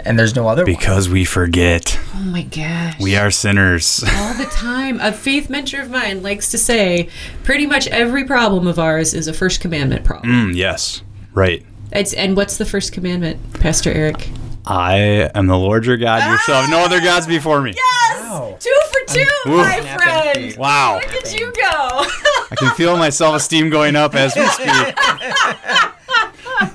and 0.05 0.19
there's 0.19 0.35
no 0.35 0.47
other 0.47 0.63
one? 0.63 0.73
Because 0.73 1.07
we 1.09 1.23
forget. 1.25 1.97
oh 2.15 2.19
my 2.25 2.43
gosh. 2.43 2.99
We 2.99 3.15
are 3.15 3.31
sinners. 3.31 4.03
all 4.15 4.33
the 4.33 4.45
time. 4.45 4.99
A 4.99 5.11
faith 5.13 5.49
mentor 5.49 5.81
of 5.81 5.89
mine 5.89 6.21
likes 6.23 6.51
to 6.51 6.57
say, 6.57 7.09
pretty 7.43 7.65
much 7.65 7.87
every 7.87 8.25
problem 8.25 8.67
of 8.67 8.77
ours 8.79 9.13
is 9.13 9.27
a 9.27 9.33
first 9.33 9.61
commandment 9.61 10.03
problem. 10.03 10.31
Mm, 10.51 10.55
yes. 10.55 11.01
Right. 11.33 11.65
It's 11.91 12.13
and 12.13 12.35
what's 12.35 12.57
the 12.57 12.65
first 12.65 12.91
commandment, 12.93 13.53
Pastor 13.53 13.91
Erik? 13.91 14.29
I 14.65 15.29
am 15.33 15.47
the 15.47 15.57
Lord 15.57 15.85
your 15.85 15.97
God. 15.97 16.29
You 16.29 16.37
shall 16.39 16.61
have 16.61 16.69
no 16.69 16.79
other 16.79 16.99
gods 16.99 17.25
before 17.25 17.61
me. 17.61 17.73
Yes, 17.75 18.19
Wow. 18.21 18.57
two 18.59 18.77
for 18.91 19.13
two, 19.15 19.25
Ooh. 19.47 19.57
my 19.57 19.79
Snapping 19.79 20.33
friend. 20.43 20.57
Wow. 20.57 20.95
Look 20.95 21.13
at 21.15 21.33
you 21.33 21.51
go. 21.53 22.05
I 22.51 22.55
can 22.55 22.73
feel 22.75 22.97
my 22.97 23.09
self 23.09 23.35
esteem 23.35 23.69
going 23.69 23.95
up 23.95 24.15
as 24.15 24.35
we 24.35 24.45
speak. 24.47 24.95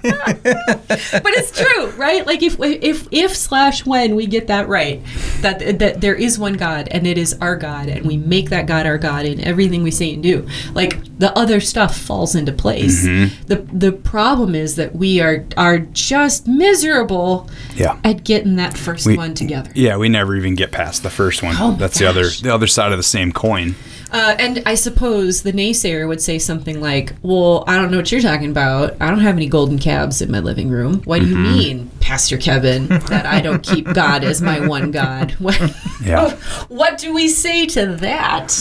but 0.05 1.33
it's 1.35 1.51
true, 1.59 1.91
right? 1.91 2.27
Like 2.27 2.43
if 2.43 2.57
if 2.61 3.07
if 3.11 3.37
slash 3.37 3.85
when 3.85 4.15
we 4.15 4.27
get 4.27 4.47
that 4.47 4.69
right, 4.69 5.03
that 5.41 5.79
that 5.79 6.01
there 6.01 6.15
is 6.15 6.39
one 6.39 6.55
God 6.55 6.89
and 6.91 7.07
it 7.07 7.19
is 7.19 7.37
our 7.41 7.57
God, 7.57 7.89
and 7.89 8.07
we 8.07 8.17
make 8.17 8.51
that 8.51 8.67
God 8.67 8.87
our 8.87 8.99
God 8.99 9.25
in 9.27 9.41
everything 9.41 9.83
we 9.83 9.91
say 9.91 10.15
and 10.15 10.23
do. 10.23 10.47
Like 10.73 10.99
the 11.19 11.37
other 11.37 11.61
stuff 11.61 11.97
falls 11.99 12.35
into 12.35 12.53
place. 12.53 13.05
Mm-hmm. 13.07 13.43
The 13.47 13.57
the 13.73 13.93
problem 13.93 14.55
is 14.55 14.77
that 14.77 14.95
we 14.97 15.21
are 15.21 15.45
are 15.57 15.79
just 15.79 16.47
miserable 16.47 17.49
Yeah. 17.75 17.99
at 18.05 18.25
getting 18.25 18.57
that 18.57 18.77
first 18.77 19.07
We- 19.07 19.17
one 19.17 19.35
together. 19.35 19.71
Yeah, 19.75 19.97
we 19.97 20.09
never 20.09 20.35
even 20.37 20.55
get 20.55 20.73
past 20.73 21.03
the 21.03 21.11
first 21.11 21.43
one. 21.43 21.57
Oh 21.59 21.73
That's 21.73 21.99
the 21.99 22.07
other 22.07 22.29
the 22.29 22.53
other 22.55 22.67
side 22.67 22.93
of 22.93 22.99
the 22.99 23.03
same 23.03 23.33
coin. 23.33 23.75
Uh, 24.15 24.37
and 24.39 24.63
I 24.65 24.77
suppose 24.77 25.43
the 25.43 25.53
naysayer 25.53 26.07
would 26.07 26.23
say 26.23 26.39
something 26.39 26.81
like, 26.81 27.13
"Well, 27.23 27.65
I 27.67 27.77
don't 27.77 27.91
know 27.91 27.97
what 27.97 28.13
you're 28.13 28.21
talking 28.21 28.51
about. 28.51 28.97
I 29.01 29.09
don't 29.11 29.19
have 29.21 29.35
any 29.37 29.49
golden 29.49 29.79
calves 29.79 30.23
in 30.23 30.31
my 30.31 30.39
living 30.39 30.69
room. 30.71 31.03
What 31.05 31.21
do 31.21 31.27
you 31.27 31.35
Mm-hmm. 31.35 31.53
mean, 31.59 31.91
Pastor 32.01 32.37
Kevin, 32.39 32.87
that 32.87 33.27
I 33.27 33.41
don't 33.41 33.63
keep 33.63 33.87
God 33.93 34.23
as 34.23 34.41
my 34.41 34.67
one 34.67 34.91
God? 34.93 35.33
What, 35.41 35.59
Yeah. 36.05 36.31
what 36.69 36.97
do 36.99 37.13
we 37.13 37.27
say 37.29 37.67
to 37.67 37.87
that? 37.97 38.55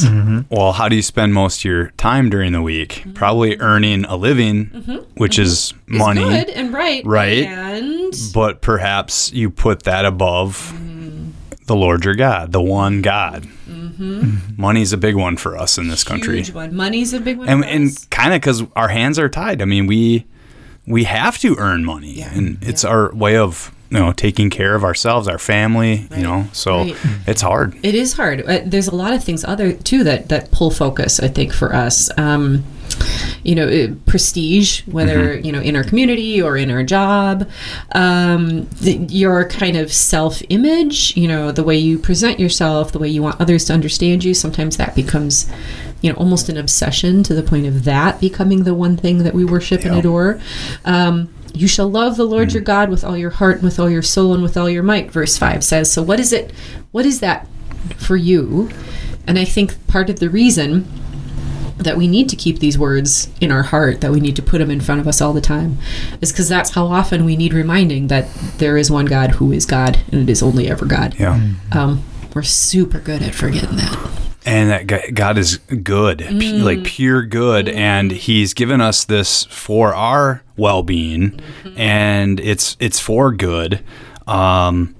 Well, 0.50 0.72
how 0.74 0.90
do 0.90 0.96
you 0.96 1.02
spend 1.04 1.34
most 1.36 1.60
of 1.60 1.66
your 1.66 1.88
time 1.98 2.30
during 2.32 2.52
the 2.52 2.62
week? 2.64 3.04
Probably 3.14 3.58
earning 3.60 4.06
a 4.06 4.16
living, 4.16 4.66
which 5.18 5.38
is 5.38 5.74
money. 5.86 6.24
good 6.24 6.50
and 6.50 6.74
right, 6.74 7.06
Right. 7.06 7.46
And 7.46 8.14
But 8.34 8.62
perhaps 8.62 9.32
you 9.34 9.50
put 9.52 9.84
that 9.84 10.04
above 10.06 10.74
the 11.66 11.76
Lord 11.76 12.04
your 12.06 12.16
God, 12.16 12.52
the 12.52 12.62
one 12.62 13.02
God. 13.02 13.48
Money's 14.58 14.94
a 14.94 14.98
big 14.98 15.16
one 15.16 15.38
for 15.38 15.58
us 15.58 15.78
in 15.78 15.88
this 15.88 16.04
country. 16.04 16.38
huge 16.38 16.52
one. 16.52 16.76
Money's 16.76 17.14
a 17.14 17.20
big 17.20 17.38
one. 17.38 17.50
and 17.50 17.66
and 17.66 18.10
kind 18.10 18.34
of 18.34 18.42
because 18.42 18.64
our 18.76 18.90
hands 18.90 19.18
are 19.20 19.30
tied. 19.30 19.62
I 19.62 19.66
mean, 19.66 19.88
we 19.88 20.26
we 20.86 21.06
have 21.06 21.38
to 21.40 21.56
earn 21.58 21.86
money, 21.86 22.22
and 22.22 22.58
it's 22.62 22.84
our 22.84 23.14
way 23.14 23.38
of 23.38 23.74
you 23.90 24.00
know 24.00 24.12
taking 24.12 24.50
care 24.50 24.76
of 24.76 24.84
ourselves, 24.84 25.28
our 25.28 25.38
family. 25.40 26.08
You 26.16 26.24
know, 26.24 26.48
so 26.54 26.80
Right. 26.84 26.96
it's 27.28 27.42
hard. 27.42 27.76
It 27.84 27.96
is 27.96 28.14
hard. 28.14 28.42
Uh, 28.48 28.60
There's 28.66 28.88
a 28.88 28.96
lot 28.96 29.14
of 29.14 29.24
things 29.24 29.44
other 29.46 29.74
too 29.74 30.04
that 30.04 30.30
that 30.30 30.52
pull 30.52 30.72
focus. 30.72 31.20
I 31.20 31.28
think 31.28 31.54
for 31.54 31.74
us, 31.74 32.10
um, 32.18 32.64
you 33.44 33.56
know, 33.56 33.68
uh, 33.68 33.88
prestige, 34.06 34.82
whether 34.88 35.38
you 35.38 35.52
know 35.52 35.60
in 35.60 35.76
our 35.76 35.84
community 35.84 36.42
or 36.42 36.58
in 36.58 36.72
our 36.72 36.84
job, 36.84 37.50
um, 37.94 38.66
the, 38.82 38.94
your 39.10 39.48
kind 39.50 39.78
of 39.78 39.92
self-image, 39.92 41.16
you 41.18 41.28
know, 41.28 41.52
the 41.52 41.64
way 41.64 41.78
you 41.78 41.98
present 41.98 42.40
yourself, 42.40 42.92
the 42.92 43.00
way 43.00 43.10
you 43.10 43.22
want 43.22 43.40
others 43.40 43.66
to 43.66 43.74
understand 43.74 44.24
you. 44.24 44.34
Sometimes 44.34 44.78
that 44.78 44.96
becomes, 44.96 45.52
you 46.02 46.12
know, 46.12 46.18
almost 46.18 46.50
an 46.50 46.58
obsession 46.58 47.24
to 47.24 47.34
the 47.34 47.44
point 47.44 47.66
of 47.66 47.84
that 47.84 48.20
becoming 48.20 48.64
the 48.64 48.74
one 48.74 48.98
thing 48.98 49.20
that 49.20 49.34
we 49.34 49.44
worship 49.46 49.84
and 49.86 49.96
adore. 49.96 50.40
Um, 50.86 51.34
you 51.54 51.68
shall 51.68 51.90
love 51.90 52.18
the 52.18 52.26
Lord 52.26 52.52
your 52.54 52.64
God 52.64 52.90
with 52.90 53.04
all 53.04 53.16
your 53.16 53.30
heart, 53.30 53.58
and 53.58 53.64
with 53.64 53.80
all 53.80 53.90
your 53.90 54.02
soul, 54.02 54.34
and 54.34 54.42
with 54.42 54.58
all 54.58 54.70
your 54.70 54.84
might. 54.84 55.12
Verse 55.12 55.38
five 55.38 55.64
says. 55.64 55.92
So, 55.92 56.02
what 56.02 56.20
is 56.20 56.34
it? 56.34 56.52
What 56.92 57.06
is 57.06 57.20
that 57.20 57.48
for 57.98 58.16
you? 58.16 58.70
And 59.28 59.38
I 59.38 59.46
think 59.46 59.88
part 59.88 60.10
of 60.10 60.20
the 60.20 60.30
reason 60.30 60.88
that 61.78 61.98
we 61.98 62.08
need 62.08 62.30
to 62.30 62.36
keep 62.36 62.60
these 62.60 62.78
words 62.78 63.30
in 63.42 63.52
our 63.52 63.64
heart, 63.64 64.02
that 64.02 64.12
we 64.12 64.20
need 64.20 64.36
to 64.36 64.42
put 64.42 64.60
them 64.60 64.70
in 64.72 64.80
front 64.82 65.02
of 65.02 65.08
us 65.08 65.22
all 65.22 65.34
the 65.34 65.42
time, 65.42 65.78
is 66.22 66.32
because 66.32 66.48
that's 66.50 66.72
how 66.72 66.86
often 66.88 67.26
we 67.26 67.36
need 67.36 67.54
reminding 67.54 68.08
that 68.08 68.28
there 68.58 68.78
is 68.78 68.92
one 68.92 69.06
God 69.06 69.32
who 69.32 69.52
is 69.52 69.66
God, 69.66 70.00
and 70.12 70.22
it 70.22 70.30
is 70.32 70.44
only 70.44 70.70
ever 70.70 70.86
God. 70.86 71.16
Yeah. 71.20 71.40
Um, 71.72 72.04
we're 72.34 72.44
super 72.44 73.00
good 73.00 73.22
at 73.22 73.34
forgetting 73.36 73.76
that. 73.78 74.10
and 74.46 74.70
that 74.70 75.14
God 75.14 75.38
is 75.38 75.58
good, 75.58 76.20
pu- 76.20 76.26
Mm. 76.34 76.64
like 76.64 76.84
pure 76.84 77.24
good, 77.24 77.70
and 77.70 78.12
He's 78.12 78.54
given 78.54 78.82
us 78.82 79.06
this 79.06 79.46
for 79.46 79.96
our 79.96 80.42
well-being, 80.58 81.40
Mm-hmm. 81.64 81.80
and 81.80 82.40
it's 82.42 82.76
it's 82.80 83.00
for 83.00 83.32
good, 83.32 83.80
um, 84.28 84.96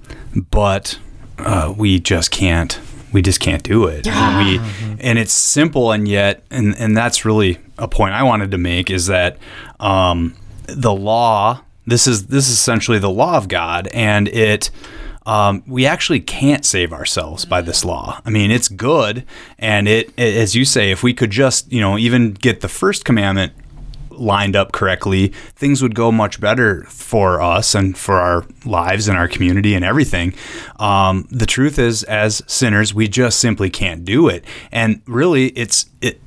but 0.50 0.98
uh, 1.38 1.74
we 1.76 2.00
just 2.00 2.30
can't. 2.30 2.78
We 3.14 3.22
just 3.22 3.40
can't 3.40 3.62
do 3.62 3.86
it. 3.86 4.06
And 4.06 4.46
we, 4.46 4.98
and 5.00 5.18
it's 5.18 5.32
simple, 5.32 5.92
and 5.92 6.06
yet, 6.06 6.44
and 6.50 6.76
and 6.76 6.94
that's 6.94 7.24
really 7.24 7.58
a 7.78 7.88
point 7.88 8.12
I 8.12 8.22
wanted 8.24 8.50
to 8.50 8.58
make 8.58 8.90
is 8.90 9.06
that 9.06 9.38
um, 9.80 10.36
the 10.66 10.92
law. 10.92 11.62
This 11.86 12.06
is 12.06 12.28
this 12.28 12.48
is 12.48 12.54
essentially 12.54 12.98
the 12.98 13.10
law 13.10 13.36
of 13.36 13.46
God, 13.46 13.88
and 13.88 14.26
it 14.28 14.70
um, 15.26 15.62
we 15.66 15.86
actually 15.86 16.20
can't 16.20 16.64
save 16.64 16.92
ourselves 16.92 17.44
by 17.44 17.62
this 17.62 17.84
law. 17.84 18.20
I 18.24 18.30
mean, 18.30 18.50
it's 18.50 18.68
good, 18.68 19.24
and 19.58 19.88
it, 19.88 20.18
as 20.18 20.54
you 20.54 20.64
say, 20.64 20.90
if 20.90 21.02
we 21.02 21.14
could 21.14 21.30
just, 21.30 21.70
you 21.72 21.80
know, 21.80 21.96
even 21.98 22.32
get 22.32 22.60
the 22.60 22.68
first 22.68 23.04
commandment 23.04 23.52
lined 24.18 24.56
up 24.56 24.72
correctly, 24.72 25.28
things 25.54 25.82
would 25.82 25.94
go 25.94 26.10
much 26.10 26.40
better 26.40 26.84
for 26.84 27.40
us 27.40 27.74
and 27.74 27.96
for 27.96 28.16
our 28.16 28.46
lives 28.64 29.08
and 29.08 29.16
our 29.16 29.28
community 29.28 29.74
and 29.74 29.84
everything. 29.84 30.34
Um, 30.78 31.28
the 31.30 31.46
truth 31.46 31.78
is, 31.78 32.02
as 32.04 32.42
sinners, 32.46 32.94
we 32.94 33.08
just 33.08 33.38
simply 33.38 33.70
can't 33.70 34.04
do 34.04 34.28
it, 34.28 34.44
and 34.72 35.02
really, 35.06 35.48
it's 35.48 35.86
it 36.00 36.20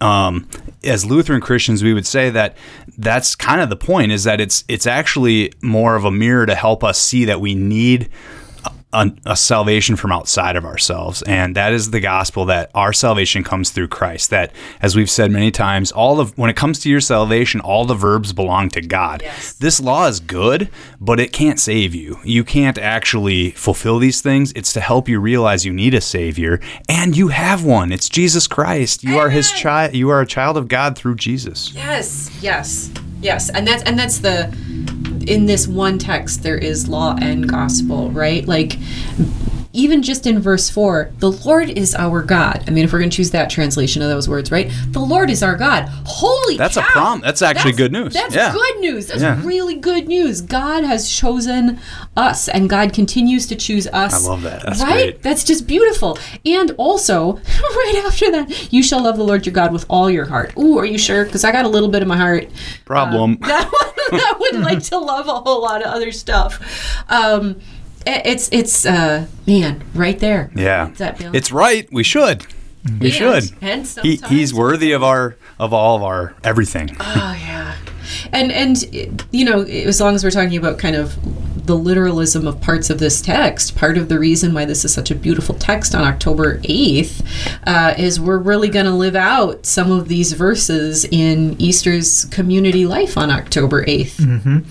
um, 0.00 0.48
as 0.82 1.06
Lutheran 1.06 1.40
Christians, 1.40 1.82
we 1.82 1.94
would 1.94 2.06
say 2.06 2.28
that 2.30 2.56
that's 2.98 3.34
kind 3.34 3.60
of 3.60 3.70
the 3.70 3.76
point 3.76 4.12
is 4.12 4.24
that 4.24 4.40
it's 4.40 4.64
it's 4.68 4.86
actually 4.86 5.52
more 5.62 5.96
of 5.96 6.04
a 6.04 6.10
mirror 6.10 6.46
to 6.46 6.54
help 6.54 6.84
us 6.84 6.98
see 6.98 7.24
that 7.24 7.40
we 7.40 7.54
need 7.54 8.10
a, 8.94 9.12
a 9.26 9.36
salvation 9.36 9.96
from 9.96 10.12
outside 10.12 10.56
of 10.56 10.64
ourselves, 10.64 11.22
and 11.22 11.54
that 11.56 11.72
is 11.72 11.90
the 11.90 12.00
gospel 12.00 12.44
that 12.46 12.70
our 12.74 12.92
salvation 12.92 13.44
comes 13.44 13.70
through 13.70 13.88
Christ. 13.88 14.30
That, 14.30 14.52
as 14.80 14.96
we've 14.96 15.10
said 15.10 15.30
many 15.30 15.50
times, 15.50 15.92
all 15.92 16.20
of 16.20 16.36
when 16.38 16.48
it 16.48 16.56
comes 16.56 16.78
to 16.80 16.90
your 16.90 17.00
salvation, 17.00 17.60
all 17.60 17.84
the 17.84 17.94
verbs 17.94 18.32
belong 18.32 18.68
to 18.70 18.80
God. 18.80 19.22
Yes. 19.22 19.54
This 19.54 19.80
law 19.80 20.06
is 20.06 20.20
good, 20.20 20.70
but 21.00 21.20
it 21.20 21.32
can't 21.32 21.58
save 21.58 21.94
you. 21.94 22.18
You 22.24 22.44
can't 22.44 22.78
actually 22.78 23.50
fulfill 23.50 23.98
these 23.98 24.20
things. 24.20 24.52
It's 24.52 24.72
to 24.74 24.80
help 24.80 25.08
you 25.08 25.18
realize 25.20 25.64
you 25.64 25.72
need 25.72 25.94
a 25.94 26.00
savior, 26.00 26.60
and 26.88 27.16
you 27.16 27.28
have 27.28 27.64
one. 27.64 27.92
It's 27.92 28.08
Jesus 28.08 28.46
Christ. 28.46 29.02
You 29.02 29.18
are 29.18 29.30
His 29.30 29.50
child. 29.52 29.94
You 29.94 30.08
are 30.10 30.20
a 30.20 30.26
child 30.26 30.56
of 30.56 30.68
God 30.68 30.96
through 30.96 31.16
Jesus. 31.16 31.72
Yes, 31.74 32.30
yes, 32.40 32.90
yes, 33.20 33.50
and 33.50 33.66
that's 33.66 33.82
and 33.82 33.98
that's 33.98 34.18
the 34.18 34.54
in 35.28 35.46
this 35.46 35.66
one 35.66 35.98
text 35.98 36.42
there 36.42 36.58
is 36.58 36.88
law 36.88 37.16
and 37.20 37.48
gospel, 37.48 38.10
right? 38.10 38.46
Like 38.46 38.78
even 39.74 40.02
just 40.02 40.26
in 40.26 40.38
verse 40.40 40.70
4, 40.70 41.10
the 41.18 41.30
Lord 41.32 41.68
is 41.68 41.94
our 41.94 42.22
God. 42.22 42.64
I 42.66 42.70
mean, 42.70 42.84
if 42.84 42.92
we're 42.92 43.00
going 43.00 43.10
to 43.10 43.16
choose 43.16 43.32
that 43.32 43.50
translation 43.50 44.00
of 44.02 44.08
those 44.08 44.28
words, 44.28 44.50
right? 44.52 44.70
The 44.90 45.00
Lord 45.00 45.28
is 45.30 45.42
our 45.42 45.56
God. 45.56 45.88
Holy 46.06 46.56
That's 46.56 46.76
a 46.76 46.80
cow! 46.82 46.90
prom- 46.92 47.20
that's 47.20 47.42
actually 47.42 47.72
good 47.72 47.90
news. 47.92 48.14
That's 48.14 48.34
Yeah. 48.34 48.52
good 48.52 48.78
news. 48.78 49.08
That's 49.08 49.20
Yeah. 49.20 49.40
really 49.44 49.74
good 49.74 50.06
news. 50.06 50.40
God 50.40 50.84
has 50.84 51.10
chosen 51.10 51.80
us 52.16 52.48
and 52.48 52.70
God 52.70 52.92
continues 52.92 53.46
to 53.48 53.56
choose 53.56 53.86
us. 53.88 54.24
I 54.24 54.28
love 54.28 54.42
that. 54.42 54.62
That's 54.62 54.80
right? 54.80 54.92
great. 54.92 55.22
That's 55.22 55.42
just 55.44 55.66
beautiful. 55.66 56.18
And 56.46 56.70
also, 56.78 57.34
right 57.76 58.02
after 58.06 58.30
that, 58.30 58.72
you 58.72 58.82
shall 58.82 59.02
love 59.02 59.16
the 59.16 59.24
Lord 59.24 59.44
your 59.44 59.52
God 59.52 59.72
with 59.72 59.84
all 59.90 60.08
your 60.08 60.26
heart. 60.26 60.52
Ooh, 60.56 60.78
are 60.78 60.86
you 60.86 60.98
sure? 60.98 61.24
Because 61.24 61.42
I 61.44 61.50
got 61.50 61.64
a 61.64 61.68
little 61.68 61.88
bit 61.88 62.00
of 62.00 62.06
my 62.08 62.16
heart 62.16 62.46
Problem. 62.84 63.38
that 63.42 63.68
that 64.12 64.36
would 64.38 64.60
like 64.60 64.82
to 64.84 64.98
love 64.98 65.26
a 65.26 65.32
whole 65.40 65.62
lot 65.62 65.80
of 65.84 65.88
other 65.92 66.12
stuff. 66.12 66.60
Um, 67.08 67.56
it's 68.06 68.48
it's 68.52 68.84
uh, 68.86 69.26
man 69.46 69.82
right 69.94 70.18
there. 70.18 70.50
yeah, 70.54 70.88
It's 70.88 70.98
that 70.98 71.20
it's 71.34 71.52
right. 71.52 71.88
We 71.92 72.02
should. 72.02 72.46
We 73.00 73.06
And- 73.06 73.12
should. 73.14 73.44
And 73.62 73.86
He, 74.02 74.16
he's 74.28 74.52
worthy 74.52 74.92
of 74.92 75.02
our 75.02 75.36
of 75.58 75.72
all 75.72 75.96
of 75.96 76.02
our 76.02 76.34
everything. 76.44 76.96
Oh 77.00 77.36
yeah, 77.40 77.76
and 78.32 78.52
and 78.52 79.24
you 79.30 79.44
know, 79.44 79.62
as 79.62 80.00
long 80.00 80.14
as 80.14 80.22
we're 80.24 80.30
talking 80.30 80.56
about 80.58 80.78
kind 80.78 80.96
of 80.96 81.16
the 81.66 81.76
literalism 81.76 82.46
of 82.46 82.60
parts 82.60 82.90
of 82.90 82.98
this 82.98 83.22
text, 83.22 83.74
part 83.74 83.96
of 83.96 84.10
the 84.10 84.18
reason 84.18 84.52
why 84.52 84.66
this 84.66 84.84
is 84.84 84.92
such 84.92 85.10
a 85.10 85.14
beautiful 85.14 85.54
text 85.54 85.94
on 85.94 86.04
October 86.04 86.60
eighth 86.64 87.22
uh, 87.66 87.94
is 87.96 88.20
we're 88.20 88.36
really 88.36 88.68
going 88.68 88.84
to 88.84 88.92
live 88.92 89.16
out 89.16 89.64
some 89.64 89.90
of 89.90 90.08
these 90.08 90.34
verses 90.34 91.06
in 91.06 91.56
Easter's 91.58 92.26
community 92.26 92.84
life 92.84 93.16
on 93.16 93.30
October 93.30 93.82
8th 93.86 94.66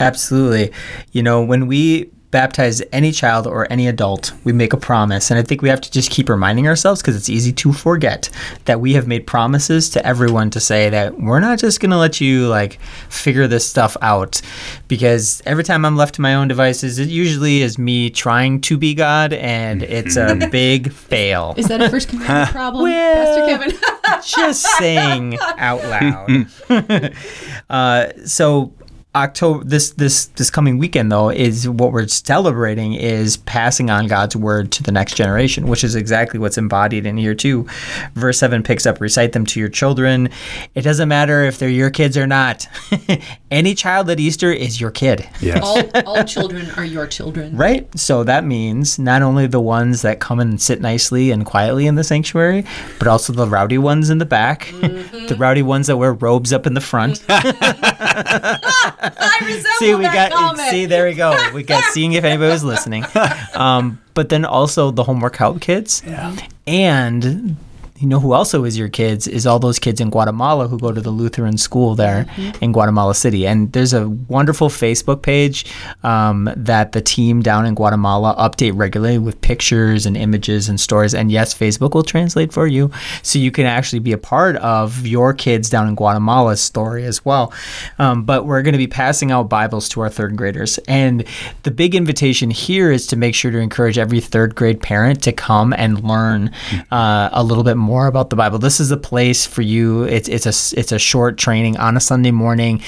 Absolutely. 0.00 0.70
You 1.12 1.22
know, 1.22 1.42
when 1.42 1.66
we 1.66 2.10
baptize 2.34 2.82
any 2.92 3.12
child 3.12 3.46
or 3.46 3.70
any 3.72 3.86
adult, 3.86 4.32
we 4.42 4.52
make 4.52 4.72
a 4.72 4.76
promise. 4.76 5.30
And 5.30 5.38
I 5.38 5.42
think 5.44 5.62
we 5.62 5.68
have 5.68 5.80
to 5.80 5.90
just 5.90 6.10
keep 6.10 6.28
reminding 6.28 6.66
ourselves 6.66 7.00
because 7.00 7.14
it's 7.14 7.28
easy 7.30 7.52
to 7.52 7.72
forget 7.72 8.28
that 8.64 8.80
we 8.80 8.94
have 8.94 9.06
made 9.06 9.24
promises 9.24 9.88
to 9.90 10.04
everyone 10.04 10.50
to 10.50 10.58
say 10.58 10.90
that 10.90 11.20
we're 11.20 11.38
not 11.38 11.60
just 11.60 11.78
going 11.78 11.92
to 11.92 11.96
let 11.96 12.20
you 12.20 12.48
like 12.48 12.80
figure 13.08 13.46
this 13.46 13.64
stuff 13.64 13.96
out. 14.02 14.42
Because 14.88 15.42
every 15.46 15.62
time 15.62 15.84
I'm 15.84 15.96
left 15.96 16.16
to 16.16 16.20
my 16.22 16.34
own 16.34 16.48
devices, 16.48 16.98
it 16.98 17.08
usually 17.08 17.62
is 17.62 17.78
me 17.78 18.10
trying 18.10 18.60
to 18.62 18.76
be 18.76 18.94
God 18.94 19.32
and 19.32 19.84
it's 19.84 20.16
a 20.16 20.48
big 20.50 20.92
fail. 20.92 21.54
Is 21.56 21.68
that 21.68 21.80
a 21.80 21.88
first 21.88 22.08
commandment 22.10 22.50
problem, 22.50 22.82
Well- 22.82 23.14
Pastor 23.14 23.46
Kevin? 23.46 23.80
just 24.26 24.62
saying 24.78 25.38
out 25.40 25.82
loud. 25.84 27.12
uh, 27.70 28.08
so 28.26 28.72
October 29.14 29.62
this 29.64 29.90
this 29.90 30.26
this 30.26 30.50
coming 30.50 30.78
weekend 30.78 31.12
though 31.12 31.30
is 31.30 31.68
what 31.68 31.92
we're 31.92 32.08
celebrating 32.08 32.94
is 32.94 33.36
passing 33.36 33.88
on 33.88 34.08
God's 34.08 34.34
word 34.34 34.72
to 34.72 34.82
the 34.82 34.90
next 34.90 35.14
generation, 35.14 35.68
which 35.68 35.84
is 35.84 35.94
exactly 35.94 36.40
what's 36.40 36.58
embodied 36.58 37.06
in 37.06 37.16
here 37.16 37.34
too. 37.34 37.66
Verse 38.14 38.38
seven 38.38 38.62
picks 38.62 38.86
up, 38.86 39.00
recite 39.00 39.32
them 39.32 39.46
to 39.46 39.60
your 39.60 39.68
children. 39.68 40.30
It 40.74 40.82
doesn't 40.82 41.08
matter 41.08 41.44
if 41.44 41.58
they're 41.58 41.68
your 41.68 41.90
kids 41.90 42.16
or 42.16 42.26
not. 42.26 42.66
Any 43.50 43.74
child 43.74 44.10
at 44.10 44.18
Easter 44.18 44.50
is 44.50 44.80
your 44.80 44.90
kid. 44.90 45.28
Yes. 45.40 45.60
all, 45.62 45.82
all 46.06 46.24
children 46.24 46.70
are 46.76 46.84
your 46.84 47.06
children. 47.06 47.56
Right? 47.56 47.88
So 47.98 48.24
that 48.24 48.44
means 48.44 48.98
not 48.98 49.22
only 49.22 49.46
the 49.46 49.60
ones 49.60 50.02
that 50.02 50.18
come 50.18 50.40
and 50.40 50.60
sit 50.60 50.80
nicely 50.80 51.30
and 51.30 51.44
quietly 51.46 51.86
in 51.86 51.94
the 51.94 52.04
sanctuary, 52.04 52.64
but 52.98 53.06
also 53.06 53.32
the 53.32 53.46
rowdy 53.46 53.78
ones 53.78 54.10
in 54.10 54.18
the 54.18 54.26
back, 54.26 54.64
mm-hmm. 54.64 55.26
the 55.26 55.36
rowdy 55.36 55.62
ones 55.62 55.86
that 55.86 55.96
wear 55.96 56.12
robes 56.14 56.52
up 56.52 56.66
in 56.66 56.74
the 56.74 56.80
front. 56.80 57.24
I 59.04 59.38
resemble 59.44 59.70
see, 59.78 59.94
we 59.94 60.02
that 60.04 60.30
got 60.30 60.38
comment. 60.38 60.70
see 60.70 60.86
there 60.86 61.06
we 61.06 61.14
go. 61.14 61.36
We 61.52 61.62
got 61.62 61.84
seeing 61.92 62.12
if 62.12 62.24
anybody 62.24 62.50
was 62.50 62.64
listening. 62.64 63.04
Um, 63.54 64.00
but 64.14 64.30
then 64.30 64.44
also 64.44 64.90
the 64.90 65.04
homework 65.04 65.36
help 65.36 65.60
kids. 65.60 66.02
Yeah. 66.04 66.36
And 66.66 67.56
you 68.00 68.08
know 68.08 68.18
who 68.18 68.32
also 68.32 68.64
is 68.64 68.76
your 68.76 68.88
kids 68.88 69.28
is 69.28 69.46
all 69.46 69.60
those 69.60 69.78
kids 69.78 70.00
in 70.00 70.10
Guatemala 70.10 70.66
who 70.66 70.78
go 70.78 70.90
to 70.90 71.00
the 71.00 71.10
Lutheran 71.10 71.56
school 71.56 71.94
there 71.94 72.26
in 72.60 72.72
Guatemala 72.72 73.14
City. 73.14 73.46
And 73.46 73.72
there's 73.72 73.92
a 73.92 74.08
wonderful 74.08 74.68
Facebook 74.68 75.22
page 75.22 75.64
um, 76.02 76.50
that 76.56 76.90
the 76.90 77.00
team 77.00 77.40
down 77.40 77.66
in 77.66 77.74
Guatemala 77.74 78.34
update 78.36 78.72
regularly 78.74 79.18
with 79.18 79.40
pictures 79.42 80.06
and 80.06 80.16
images 80.16 80.68
and 80.68 80.80
stories. 80.80 81.14
And 81.14 81.30
yes, 81.30 81.54
Facebook 81.54 81.94
will 81.94 82.02
translate 82.02 82.52
for 82.52 82.66
you, 82.66 82.90
so 83.22 83.38
you 83.38 83.52
can 83.52 83.64
actually 83.64 84.00
be 84.00 84.12
a 84.12 84.18
part 84.18 84.56
of 84.56 85.06
your 85.06 85.32
kids 85.32 85.70
down 85.70 85.86
in 85.86 85.94
Guatemala's 85.94 86.60
story 86.60 87.04
as 87.04 87.24
well. 87.24 87.52
Um, 88.00 88.24
but 88.24 88.44
we're 88.44 88.62
going 88.62 88.72
to 88.72 88.78
be 88.78 88.88
passing 88.88 89.30
out 89.30 89.48
Bibles 89.48 89.88
to 89.90 90.00
our 90.00 90.10
third 90.10 90.36
graders, 90.36 90.78
and 90.88 91.24
the 91.62 91.70
big 91.70 91.94
invitation 91.94 92.50
here 92.50 92.90
is 92.90 93.06
to 93.06 93.16
make 93.16 93.36
sure 93.36 93.52
to 93.52 93.58
encourage 93.58 93.98
every 93.98 94.20
third 94.20 94.56
grade 94.56 94.80
parent 94.80 95.22
to 95.22 95.32
come 95.32 95.72
and 95.72 96.02
learn 96.02 96.50
uh, 96.90 97.28
a 97.32 97.44
little 97.44 97.62
bit 97.62 97.76
more 97.84 98.06
about 98.06 98.30
the 98.30 98.36
Bible. 98.36 98.58
This 98.58 98.80
is 98.80 98.90
a 98.90 98.96
place 98.96 99.46
for 99.46 99.62
you. 99.62 100.02
It's 100.04 100.28
it's 100.28 100.46
a 100.46 100.78
it's 100.80 100.90
a 100.92 100.98
short 100.98 101.38
training 101.38 101.76
on 101.76 101.96
a 101.96 102.00
Sunday 102.00 102.30
morning 102.32 102.82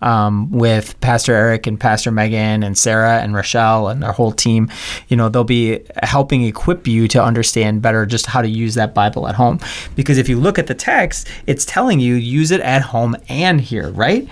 um, 0.00 0.50
with 0.50 0.98
Pastor 1.00 1.34
Erik 1.34 1.66
and 1.66 1.78
Pastor 1.78 2.10
Megan 2.10 2.62
and 2.62 2.78
Sarah 2.78 3.18
and 3.20 3.34
Rochelle 3.34 3.88
and 3.88 4.02
our 4.04 4.12
whole 4.12 4.32
team. 4.32 4.70
You 5.08 5.16
know, 5.16 5.28
they'll 5.28 5.44
be 5.44 5.80
helping 6.02 6.44
equip 6.44 6.86
you 6.86 7.08
to 7.08 7.22
understand 7.22 7.82
better 7.82 8.06
just 8.06 8.26
how 8.26 8.40
to 8.40 8.48
use 8.48 8.74
that 8.74 8.94
Bible 8.94 9.28
at 9.28 9.34
home. 9.34 9.60
Because 9.94 10.16
if 10.18 10.28
you 10.28 10.38
look 10.40 10.58
at 10.58 10.66
the 10.66 10.74
text, 10.74 11.28
it's 11.46 11.64
telling 11.66 12.00
you 12.00 12.14
use 12.14 12.50
it 12.50 12.60
at 12.60 12.82
home 12.82 13.16
and 13.28 13.60
here, 13.60 13.90
right? 13.90 14.26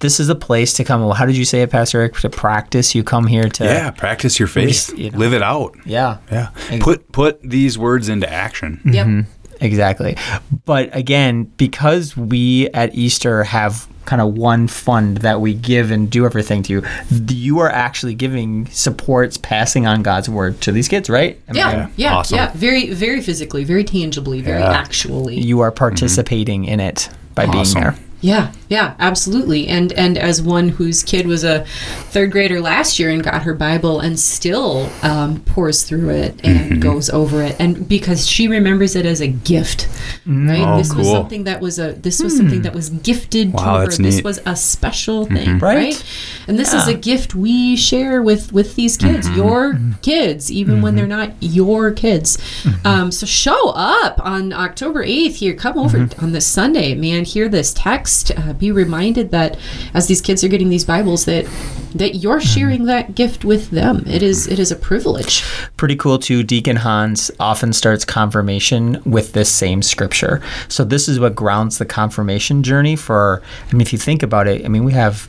This 0.00 0.20
is 0.20 0.28
a 0.28 0.34
place 0.34 0.74
to 0.74 0.84
come. 0.84 1.00
Well, 1.02 1.12
how 1.14 1.26
did 1.26 1.36
you 1.36 1.44
say 1.44 1.62
it, 1.62 1.70
Pastor 1.70 2.00
Erik? 2.00 2.14
To 2.20 2.28
practice, 2.30 2.94
you 2.94 3.02
come 3.04 3.26
here 3.26 3.48
to 3.48 3.64
Yeah, 3.64 3.90
practice 3.90 4.38
your 4.38 4.48
faith. 4.48 4.96
you 4.98 5.10
know. 5.10 5.18
Live 5.18 5.32
it 5.32 5.42
out. 5.42 5.76
yeah. 5.86 6.18
Yeah. 6.30 6.50
Ex- 6.70 6.82
Put 6.84 7.10
put 7.12 7.40
these 7.42 7.78
words 7.78 8.08
into 8.08 8.30
action. 8.30 8.80
Yep. 8.84 9.26
Exactly. 9.60 10.16
But 10.64 10.94
again, 10.96 11.44
because 11.56 12.16
we 12.16 12.68
at 12.70 12.94
Easter 12.94 13.44
have 13.44 13.86
kind 14.06 14.22
of 14.22 14.34
one 14.36 14.66
fund 14.66 15.18
that 15.18 15.40
we 15.40 15.54
give 15.54 15.90
and 15.90 16.10
do 16.10 16.24
everything 16.24 16.62
to 16.64 16.72
you, 16.72 16.82
you 17.28 17.58
are 17.60 17.68
actually 17.70 18.14
giving 18.14 18.66
supports, 18.66 19.36
passing 19.36 19.86
on 19.86 20.02
God's 20.02 20.28
word 20.28 20.60
to 20.62 20.72
these 20.72 20.88
kids, 20.88 21.08
right? 21.10 21.38
Am 21.48 21.54
I- 21.56 21.58
Yeah, 21.58 21.88
yeah, 21.96 22.14
Awesome. 22.16 22.36
yeah. 22.38 22.50
Very, 22.54 22.92
very 22.92 23.20
physically, 23.20 23.62
very 23.64 23.84
tangibly, 23.84 24.40
very 24.40 24.60
Yeah. 24.60 24.70
actually. 24.72 25.38
You 25.40 25.60
are 25.60 25.70
participating 25.70 26.64
in 26.64 26.80
it 26.80 27.08
by 27.34 27.46
being 27.46 27.72
there. 27.74 27.94
Yeah, 28.22 28.50
yeah, 28.70 28.94
absolutely. 28.98 29.68
And 29.68 29.92
and 29.92 30.16
as 30.16 30.40
one 30.40 30.70
whose 30.70 31.02
kid 31.02 31.26
was 31.26 31.44
a 31.44 31.64
third 32.10 32.32
grader 32.32 32.60
last 32.60 32.98
year 32.98 33.10
and 33.10 33.22
got 33.22 33.42
her 33.42 33.52
Bible 33.52 34.00
and 34.00 34.18
still 34.18 34.88
um, 35.02 35.40
pours 35.42 35.82
through 35.82 36.08
it 36.10 36.40
and 36.42 36.60
Mm-hmm. 36.70 36.80
goes 36.80 37.10
over 37.10 37.42
it, 37.42 37.56
and 37.58 37.88
because 37.88 38.26
she 38.26 38.46
remembers 38.48 38.94
it 38.96 39.04
as 39.04 39.20
a 39.20 39.26
gift, 39.26 39.88
right? 40.26 40.60
Oh, 40.60 40.78
this 40.78 40.94
was 40.94 41.08
something 41.08 41.44
that 41.44 41.60
was 41.60 41.78
a 41.78 41.92
this 41.92 42.22
was 42.22 42.36
something 42.36 42.62
that 42.62 42.72
was 42.74 42.90
gifted 42.90 43.52
Wow, 43.52 43.60
to 43.60 43.70
her. 43.70 43.84
that's 43.86 43.96
This 43.98 43.98
neat. 43.98 44.18
Mm-hmm. 44.20 44.24
was 44.28 44.40
a 44.46 44.54
special 44.56 45.24
thing, 45.26 45.58
Right. 45.58 45.76
right? 45.76 46.04
And 46.46 46.58
this 46.58 46.72
is 46.72 46.86
a 46.86 46.94
gift 46.94 47.34
we 47.34 47.76
share 47.76 48.22
with 48.22 48.52
with 48.52 48.76
these 48.76 48.96
kids, 48.96 49.26
Mm-hmm. 49.28 49.36
your 49.36 49.78
kids, 50.02 50.50
even 50.52 50.80
when 50.80 50.94
they're 50.94 51.06
not 51.08 51.32
your 51.40 51.90
kids. 51.90 52.36
Mm-hmm. 52.62 52.86
Um, 52.86 53.10
so 53.10 53.26
show 53.26 53.70
up 53.70 54.20
on 54.24 54.52
October 54.52 55.02
eighth 55.02 55.36
here. 55.36 55.54
Come 55.54 55.76
over 55.76 55.98
Mm-hmm. 55.98 56.24
on 56.24 56.32
this 56.32 56.46
Sunday, 56.46 56.94
man. 56.94 57.24
Hear 57.24 57.48
this 57.48 57.72
text. 57.74 58.30
Uh, 58.36 58.52
be 58.60 58.70
reminded 58.70 59.30
that 59.32 59.58
as 59.94 60.06
these 60.06 60.20
kids 60.20 60.44
are 60.44 60.48
getting 60.48 60.68
these 60.68 60.84
Bibles, 60.84 61.24
that 61.24 61.46
that 61.94 62.16
you're 62.16 62.38
Mm-hmm. 62.38 62.60
sharing 62.60 62.84
that 62.84 63.14
gift 63.16 63.44
with 63.44 63.70
them. 63.70 64.04
It 64.06 64.22
is 64.22 64.46
it 64.46 64.58
is 64.58 64.70
a 64.70 64.76
privilege. 64.76 65.42
Pretty 65.76 65.96
cool 65.96 66.18
too. 66.18 66.42
Deacon 66.44 66.76
Hans 66.76 67.30
often 67.40 67.72
starts 67.72 68.04
confirmation 68.04 69.02
with 69.04 69.32
this 69.32 69.50
same 69.50 69.82
scripture. 69.82 70.40
So 70.68 70.84
this 70.84 71.08
is 71.08 71.18
what 71.18 71.34
grounds 71.34 71.78
the 71.78 71.86
confirmation 71.86 72.62
journey 72.62 72.94
for 72.96 73.42
I 73.68 73.72
mean 73.72 73.80
if 73.80 73.92
you 73.92 73.98
think 73.98 74.22
about 74.22 74.46
it, 74.46 74.64
I 74.64 74.68
mean 74.68 74.84
we 74.84 74.92
have 74.92 75.26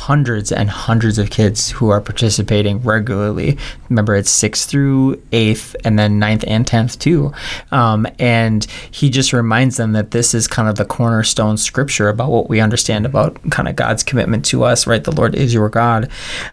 hundreds 0.00 0.50
and 0.50 0.70
hundreds 0.70 1.18
of 1.18 1.28
kids 1.28 1.70
who 1.72 1.90
are 1.90 2.00
participating 2.00 2.80
regularly. 2.82 3.58
Remember, 3.90 4.16
it's 4.16 4.30
sixth 4.30 4.70
through 4.70 5.20
eighth, 5.30 5.76
and 5.84 5.98
then 5.98 6.18
ninth 6.18 6.42
and 6.46 6.66
tenth 6.66 6.98
too. 6.98 7.32
Um, 7.70 8.06
and 8.18 8.64
he 8.90 9.10
just 9.10 9.34
reminds 9.34 9.76
them 9.76 9.92
that 9.92 10.12
this 10.12 10.32
is 10.32 10.48
kind 10.48 10.70
of 10.70 10.76
the 10.76 10.86
cornerstone 10.86 11.58
scripture 11.58 12.08
about 12.08 12.30
what 12.30 12.48
we 12.48 12.60
understand 12.60 13.04
about 13.04 13.38
kind 13.50 13.68
of 13.68 13.76
God's 13.76 14.02
commitment 14.02 14.46
to 14.46 14.64
us, 14.64 14.86
right? 14.86 15.04
The 15.04 15.12
Lord 15.12 15.34
is 15.34 15.52
your 15.52 15.68
God, 15.68 16.10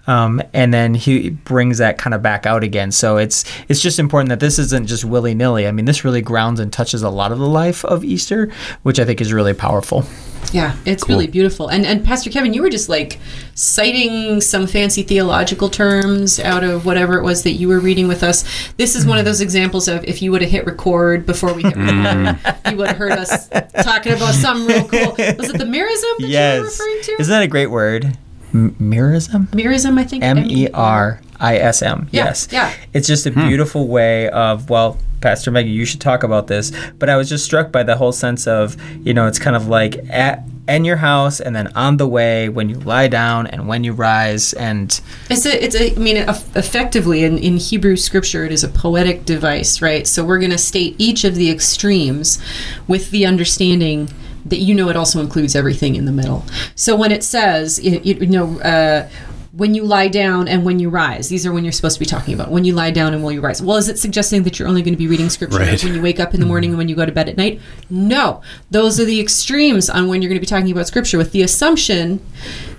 um, 0.07 0.41
and 0.53 0.73
then 0.73 0.93
he 0.93 1.29
brings 1.29 1.77
that 1.77 1.97
kind 1.97 2.13
of 2.13 2.21
back 2.21 2.45
out 2.45 2.65
again. 2.65 2.91
So 2.91 3.15
it's 3.15 3.45
it's 3.69 3.81
just 3.81 3.97
important 3.97 4.27
that 4.29 4.41
this 4.41 4.59
isn't 4.59 4.87
just 4.87 5.05
willy 5.05 5.33
nilly. 5.33 5.67
I 5.67 5.71
mean, 5.71 5.85
this 5.85 6.03
really 6.03 6.21
grounds 6.21 6.59
and 6.59 6.71
touches 6.71 7.01
a 7.01 7.09
lot 7.09 7.31
of 7.31 7.39
the 7.39 7.47
life 7.47 7.85
of 7.85 8.03
Easter, 8.03 8.51
which 8.83 8.99
I 8.99 9.05
think 9.05 9.21
is 9.21 9.31
really 9.31 9.53
powerful. 9.53 10.05
Yeah, 10.51 10.77
it's 10.85 11.07
really 11.09 11.27
beautiful. 11.27 11.67
And 11.67 11.85
and 11.85 12.03
Pastor 12.05 12.29
Kevin, 12.29 12.53
you 12.53 12.61
were 12.61 12.69
just 12.69 12.89
like 12.89 13.19
citing 13.55 14.41
some 14.41 14.67
fancy 14.67 15.03
theological 15.03 15.69
terms 15.69 16.39
out 16.39 16.63
of 16.63 16.85
whatever 16.85 17.17
it 17.17 17.23
was 17.23 17.43
that 17.43 17.53
you 17.53 17.67
were 17.67 17.79
reading 17.79 18.07
with 18.07 18.23
us. 18.23 18.43
This 18.77 18.95
is 18.95 19.05
one 19.05 19.17
of 19.17 19.25
those 19.25 19.41
examples 19.41 19.87
of 19.87 20.03
if 20.05 20.21
you 20.21 20.31
would 20.31 20.41
have 20.41 20.51
hit 20.51 20.65
record 20.65 21.25
before 21.25 21.53
we 21.53 21.63
hit 21.63 21.75
record, 21.77 22.39
you 22.69 22.77
would 22.77 22.87
have 22.87 22.97
heard 22.97 23.13
us 23.13 23.49
talking 23.83 24.13
about 24.13 24.33
some 24.33 24.67
real 24.67 24.87
cool. 24.87 25.11
Was 25.37 25.49
it 25.49 25.57
the 25.57 25.65
mirism 25.65 26.17
that 26.19 26.27
you 26.27 26.61
were 26.61 26.67
referring 26.67 27.01
to? 27.03 27.15
Isn't 27.19 27.31
that 27.31 27.43
a 27.43 27.47
great 27.47 27.67
word? 27.67 28.17
M- 28.53 28.75
Merism? 28.79 29.47
merism, 29.47 29.99
I 29.99 30.03
think. 30.03 30.23
M 30.23 30.39
E 30.49 30.69
R 30.69 31.21
I 31.39 31.57
S 31.57 31.81
M. 31.81 32.07
Yes. 32.11 32.47
yeah. 32.51 32.73
It's 32.93 33.07
just 33.07 33.25
a 33.25 33.31
hmm. 33.31 33.47
beautiful 33.47 33.87
way 33.87 34.29
of, 34.29 34.69
well, 34.69 34.97
Pastor 35.21 35.51
Maggie, 35.51 35.69
you 35.69 35.85
should 35.85 36.01
talk 36.01 36.23
about 36.23 36.47
this. 36.47 36.71
But 36.99 37.09
I 37.09 37.17
was 37.17 37.29
just 37.29 37.45
struck 37.45 37.71
by 37.71 37.83
the 37.83 37.95
whole 37.95 38.11
sense 38.11 38.47
of, 38.47 38.77
you 39.05 39.13
know, 39.13 39.27
it's 39.27 39.39
kind 39.39 39.55
of 39.55 39.67
like 39.67 39.97
at 40.09 40.43
in 40.67 40.83
your 40.83 40.97
house 40.97 41.39
and 41.39 41.55
then 41.55 41.67
on 41.75 41.95
the 41.95 42.07
way 42.07 42.49
when 42.49 42.67
you 42.67 42.75
lie 42.79 43.07
down 43.07 43.47
and 43.47 43.67
when 43.67 43.83
you 43.85 43.93
rise 43.93 44.51
and 44.53 44.99
It's 45.29 45.45
a, 45.45 45.63
it's 45.63 45.75
a, 45.75 45.95
I 45.95 45.97
mean, 45.97 46.17
eff- 46.17 46.55
effectively 46.57 47.23
in, 47.23 47.37
in 47.37 47.57
Hebrew 47.57 47.95
scripture, 47.95 48.45
it 48.45 48.51
is 48.51 48.63
a 48.63 48.67
poetic 48.67 49.23
device, 49.23 49.81
right? 49.81 50.05
So 50.05 50.25
we're 50.25 50.39
going 50.39 50.51
to 50.51 50.57
state 50.57 50.95
each 50.97 51.23
of 51.23 51.35
the 51.35 51.49
extremes 51.49 52.43
with 52.87 53.11
the 53.11 53.25
understanding 53.25 54.09
that 54.45 54.57
you 54.57 54.75
know 54.75 54.89
it 54.89 54.95
also 54.95 55.19
includes 55.19 55.55
everything 55.55 55.95
in 55.95 56.05
the 56.05 56.11
middle. 56.11 56.45
So 56.75 56.95
when 56.95 57.11
it 57.11 57.23
says, 57.23 57.83
you, 57.83 57.99
you 58.03 58.27
know, 58.27 58.59
uh, 58.61 59.09
when 59.57 59.73
you 59.73 59.83
lie 59.83 60.07
down 60.07 60.47
and 60.47 60.63
when 60.63 60.79
you 60.79 60.87
rise, 60.89 61.29
these 61.29 61.45
are 61.45 61.51
when 61.51 61.63
you're 61.65 61.71
supposed 61.73 61.95
to 61.95 61.99
be 61.99 62.05
talking 62.05 62.33
about. 62.35 62.51
When 62.51 62.63
you 62.63 62.73
lie 62.73 62.91
down 62.91 63.15
and 63.15 63.23
when 63.23 63.33
you 63.33 63.41
rise. 63.41 63.59
Well, 63.59 63.77
is 63.77 63.89
it 63.89 63.97
suggesting 63.97 64.43
that 64.43 64.59
you're 64.59 64.67
only 64.67 64.83
going 64.83 64.93
to 64.93 64.97
be 64.97 65.07
reading 65.07 65.29
scripture 65.29 65.57
Right. 65.57 65.83
when 65.83 65.95
you 65.95 66.01
wake 66.01 66.19
up 66.19 66.35
in 66.35 66.39
the 66.39 66.45
morning 66.45 66.69
and 66.69 66.77
when 66.77 66.87
you 66.87 66.95
go 66.95 67.05
to 67.07 67.11
bed 67.11 67.27
at 67.27 67.37
night? 67.37 67.59
No. 67.89 68.41
Those 68.69 68.99
are 68.99 69.05
the 69.05 69.19
extremes 69.19 69.89
on 69.89 70.07
when 70.07 70.21
you're 70.21 70.29
going 70.29 70.37
to 70.37 70.41
be 70.41 70.45
talking 70.45 70.71
about 70.71 70.85
scripture 70.87 71.17
with 71.17 71.31
the 71.31 71.41
assumption 71.41 72.23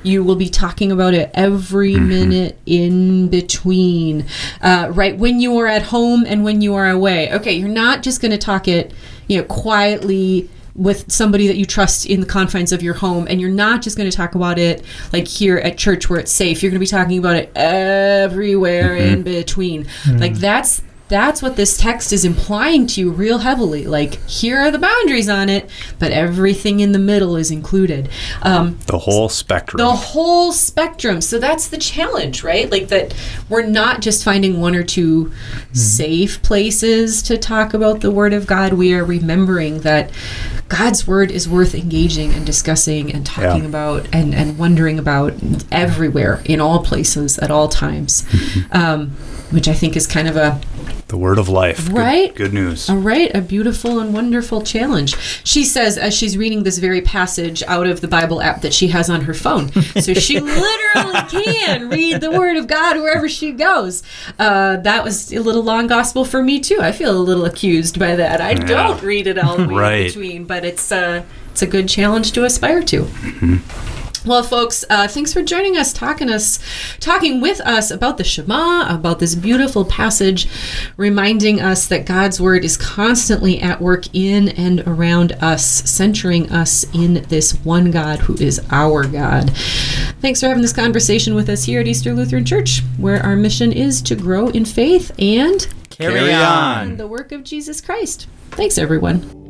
you 0.04 0.22
will 0.22 0.36
be 0.36 0.48
talking 0.48 0.92
about 0.92 1.14
it 1.14 1.30
every 1.34 1.96
minute 1.96 2.56
in 2.64 3.26
between. 3.28 4.24
Uh, 4.62 4.88
right 4.94 5.18
when 5.18 5.40
you 5.40 5.58
are 5.58 5.66
at 5.66 5.82
home 5.82 6.24
and 6.28 6.44
when 6.44 6.60
you 6.60 6.74
are 6.74 6.88
away. 6.88 7.32
Okay, 7.32 7.52
you're 7.54 7.68
not 7.68 8.02
just 8.04 8.20
going 8.22 8.30
to 8.30 8.38
talk 8.38 8.68
it, 8.68 8.92
you 9.26 9.38
know, 9.38 9.44
quietly 9.44 10.48
with 10.78 11.10
somebody 11.10 11.48
that 11.48 11.56
you 11.56 11.66
trust 11.66 12.06
in 12.06 12.20
the 12.20 12.26
confines 12.26 12.70
of 12.70 12.82
your 12.82 12.94
home 12.94 13.26
and 13.28 13.40
you're 13.40 13.50
not 13.50 13.82
just 13.82 13.96
going 13.96 14.08
to 14.08 14.16
talk 14.16 14.36
about 14.36 14.58
it 14.60 14.84
like 15.12 15.26
here 15.26 15.58
at 15.58 15.76
church 15.76 16.08
where 16.08 16.20
it's 16.20 16.30
safe. 16.30 16.62
You're 16.62 16.70
going 16.70 16.78
to 16.78 16.80
be 16.80 16.86
talking 16.86 17.18
about 17.18 17.34
it 17.34 17.50
everywhere 17.56 18.96
mm-hmm. 18.96 19.14
in 19.14 19.22
between. 19.24 19.88
Like 20.06 20.34
that's 20.34 20.82
that's 21.08 21.40
what 21.42 21.56
this 21.56 21.76
text 21.78 22.12
is 22.12 22.24
implying 22.24 22.86
to 22.86 23.00
you 23.00 23.10
real 23.10 23.38
heavily 23.38 23.86
like 23.86 24.22
here 24.26 24.58
are 24.58 24.70
the 24.70 24.78
boundaries 24.78 25.28
on 25.28 25.48
it 25.48 25.68
but 25.98 26.12
everything 26.12 26.80
in 26.80 26.92
the 26.92 26.98
middle 26.98 27.34
is 27.36 27.50
included 27.50 28.08
um, 28.42 28.78
The 28.86 28.98
whole 28.98 29.28
spectrum. 29.28 29.78
the 29.78 29.90
whole 29.92 30.52
spectrum. 30.52 31.20
So 31.20 31.38
that's 31.38 31.68
the 31.68 31.78
challenge, 31.78 32.42
right? 32.44 32.70
Like 32.70 32.88
that 32.88 33.14
we're 33.48 33.66
not 33.66 34.00
just 34.00 34.22
finding 34.24 34.60
one 34.60 34.74
or 34.74 34.82
2 34.82 35.32
safe 35.72 36.42
places 36.42 37.22
to 37.22 37.36
talk 37.38 37.74
about 37.74 38.00
the 38.00 38.10
Word 38.10 38.32
of 38.32 38.46
God. 38.46 38.74
We 38.74 38.92
are 38.94 39.04
remembering 39.04 39.80
that 39.80 40.10
God's 40.68 41.06
Word 41.06 41.30
is 41.30 41.48
worth 41.48 41.74
engaging 41.74 42.32
and 42.32 42.44
discussing 42.44 43.12
and 43.12 43.24
talking 43.24 43.62
Yeah. 43.62 43.68
about 43.68 44.06
and, 44.12 44.34
and 44.34 44.58
wondering 44.58 44.98
about 44.98 45.34
everywhere, 45.72 46.42
in 46.44 46.60
all 46.60 46.82
places, 46.84 47.38
at 47.38 47.50
all 47.50 47.68
times. 47.68 48.24
Um, 48.72 49.10
which 49.50 49.66
I 49.66 49.72
think 49.72 49.96
is 49.96 50.06
kind 50.06 50.28
of 50.28 50.36
a 50.36 50.60
the 51.08 51.16
word 51.16 51.38
of 51.38 51.48
life. 51.48 51.88
Right? 51.90 52.34
Good, 52.34 52.52
news. 52.52 52.88
all 52.90 52.96
right, 52.98 53.34
a 53.34 53.40
beautiful 53.40 53.98
and 54.00 54.12
wonderful 54.12 54.62
challenge. 54.62 55.16
She 55.44 55.64
says 55.64 55.96
as 55.96 56.14
she's 56.14 56.36
reading 56.36 56.62
this 56.64 56.78
very 56.78 57.00
passage 57.00 57.62
out 57.64 57.86
of 57.86 58.00
the 58.02 58.08
Bible 58.08 58.42
app 58.42 58.60
that 58.62 58.74
she 58.74 58.88
has 58.88 59.08
on 59.08 59.22
her 59.22 59.34
phone. 59.34 59.72
So 59.72 60.12
she 60.14 60.38
literally 60.40 61.20
can 61.30 61.88
read 61.88 62.20
the 62.20 62.30
Word 62.30 62.56
of 62.58 62.66
God 62.66 62.96
wherever 62.98 63.28
she 63.28 63.52
goes. 63.52 64.02
Uh, 64.38 64.76
that 64.78 65.02
was 65.04 65.32
a 65.32 65.38
little 65.40 65.62
long 65.62 65.86
gospel 65.86 66.24
for 66.24 66.42
me, 66.42 66.60
too. 66.60 66.78
I 66.80 66.92
feel 66.92 67.16
a 67.16 67.18
little 67.18 67.44
accused 67.46 67.98
by 67.98 68.14
that. 68.16 68.40
I 68.40 68.54
don't 68.54 69.02
read 69.02 69.26
it 69.26 69.38
all 69.38 69.56
the 69.56 69.62
way 69.66 69.68
in 69.72 69.76
Right. 69.78 70.06
between, 70.08 70.44
but 70.44 70.64
it's, 70.64 70.92
uh, 70.92 71.22
it's 71.52 71.62
a 71.62 71.66
good 71.66 71.88
challenge 71.88 72.32
to 72.32 72.44
aspire 72.44 72.82
to. 72.82 73.08
Well, 74.26 74.42
folks, 74.42 74.85
uh, 74.90 75.07
thanks 75.09 75.33
for 75.33 75.42
joining 75.42 75.76
us, 75.76 75.92
talking 75.92 76.28
us, 76.28 76.59
talking 76.98 77.40
with 77.40 77.61
us 77.61 77.90
about 77.90 78.18
the 78.18 78.24
Shema, 78.24 78.92
about 78.92 79.20
this 79.20 79.35
beautiful 79.35 79.85
passage, 79.85 80.48
reminding 80.96 81.61
us 81.61 81.87
that 81.87 82.04
God's 82.04 82.40
word 82.40 82.64
is 82.64 82.76
constantly 82.76 83.61
at 83.61 83.81
work 83.81 84.12
in 84.14 84.48
and 84.50 84.81
around 84.81 85.33
us, 85.40 85.64
centering 85.64 86.50
us 86.50 86.85
in 86.92 87.22
this 87.28 87.52
one 87.64 87.90
God 87.90 88.18
who 88.20 88.35
is 88.35 88.61
our 88.70 89.07
God. 89.07 89.50
Thanks 90.20 90.40
for 90.40 90.48
having 90.48 90.62
this 90.62 90.72
conversation 90.72 91.35
with 91.35 91.48
us 91.48 91.64
here 91.64 91.81
at 91.81 91.87
Easter 91.87 92.12
Lutheran 92.12 92.44
Church, 92.44 92.83
where 92.96 93.22
our 93.22 93.37
mission 93.37 93.72
is 93.72 94.02
to 94.02 94.16
grow 94.16 94.48
in 94.48 94.64
faith 94.64 95.12
and 95.18 95.66
Carry 95.90 96.33
on. 96.33 96.96
the 96.96 97.07
work 97.07 97.33
of 97.33 97.44
Jesus 97.44 97.81
Christ. 97.81 98.26
Thanks, 98.50 98.78
everyone. 98.78 99.47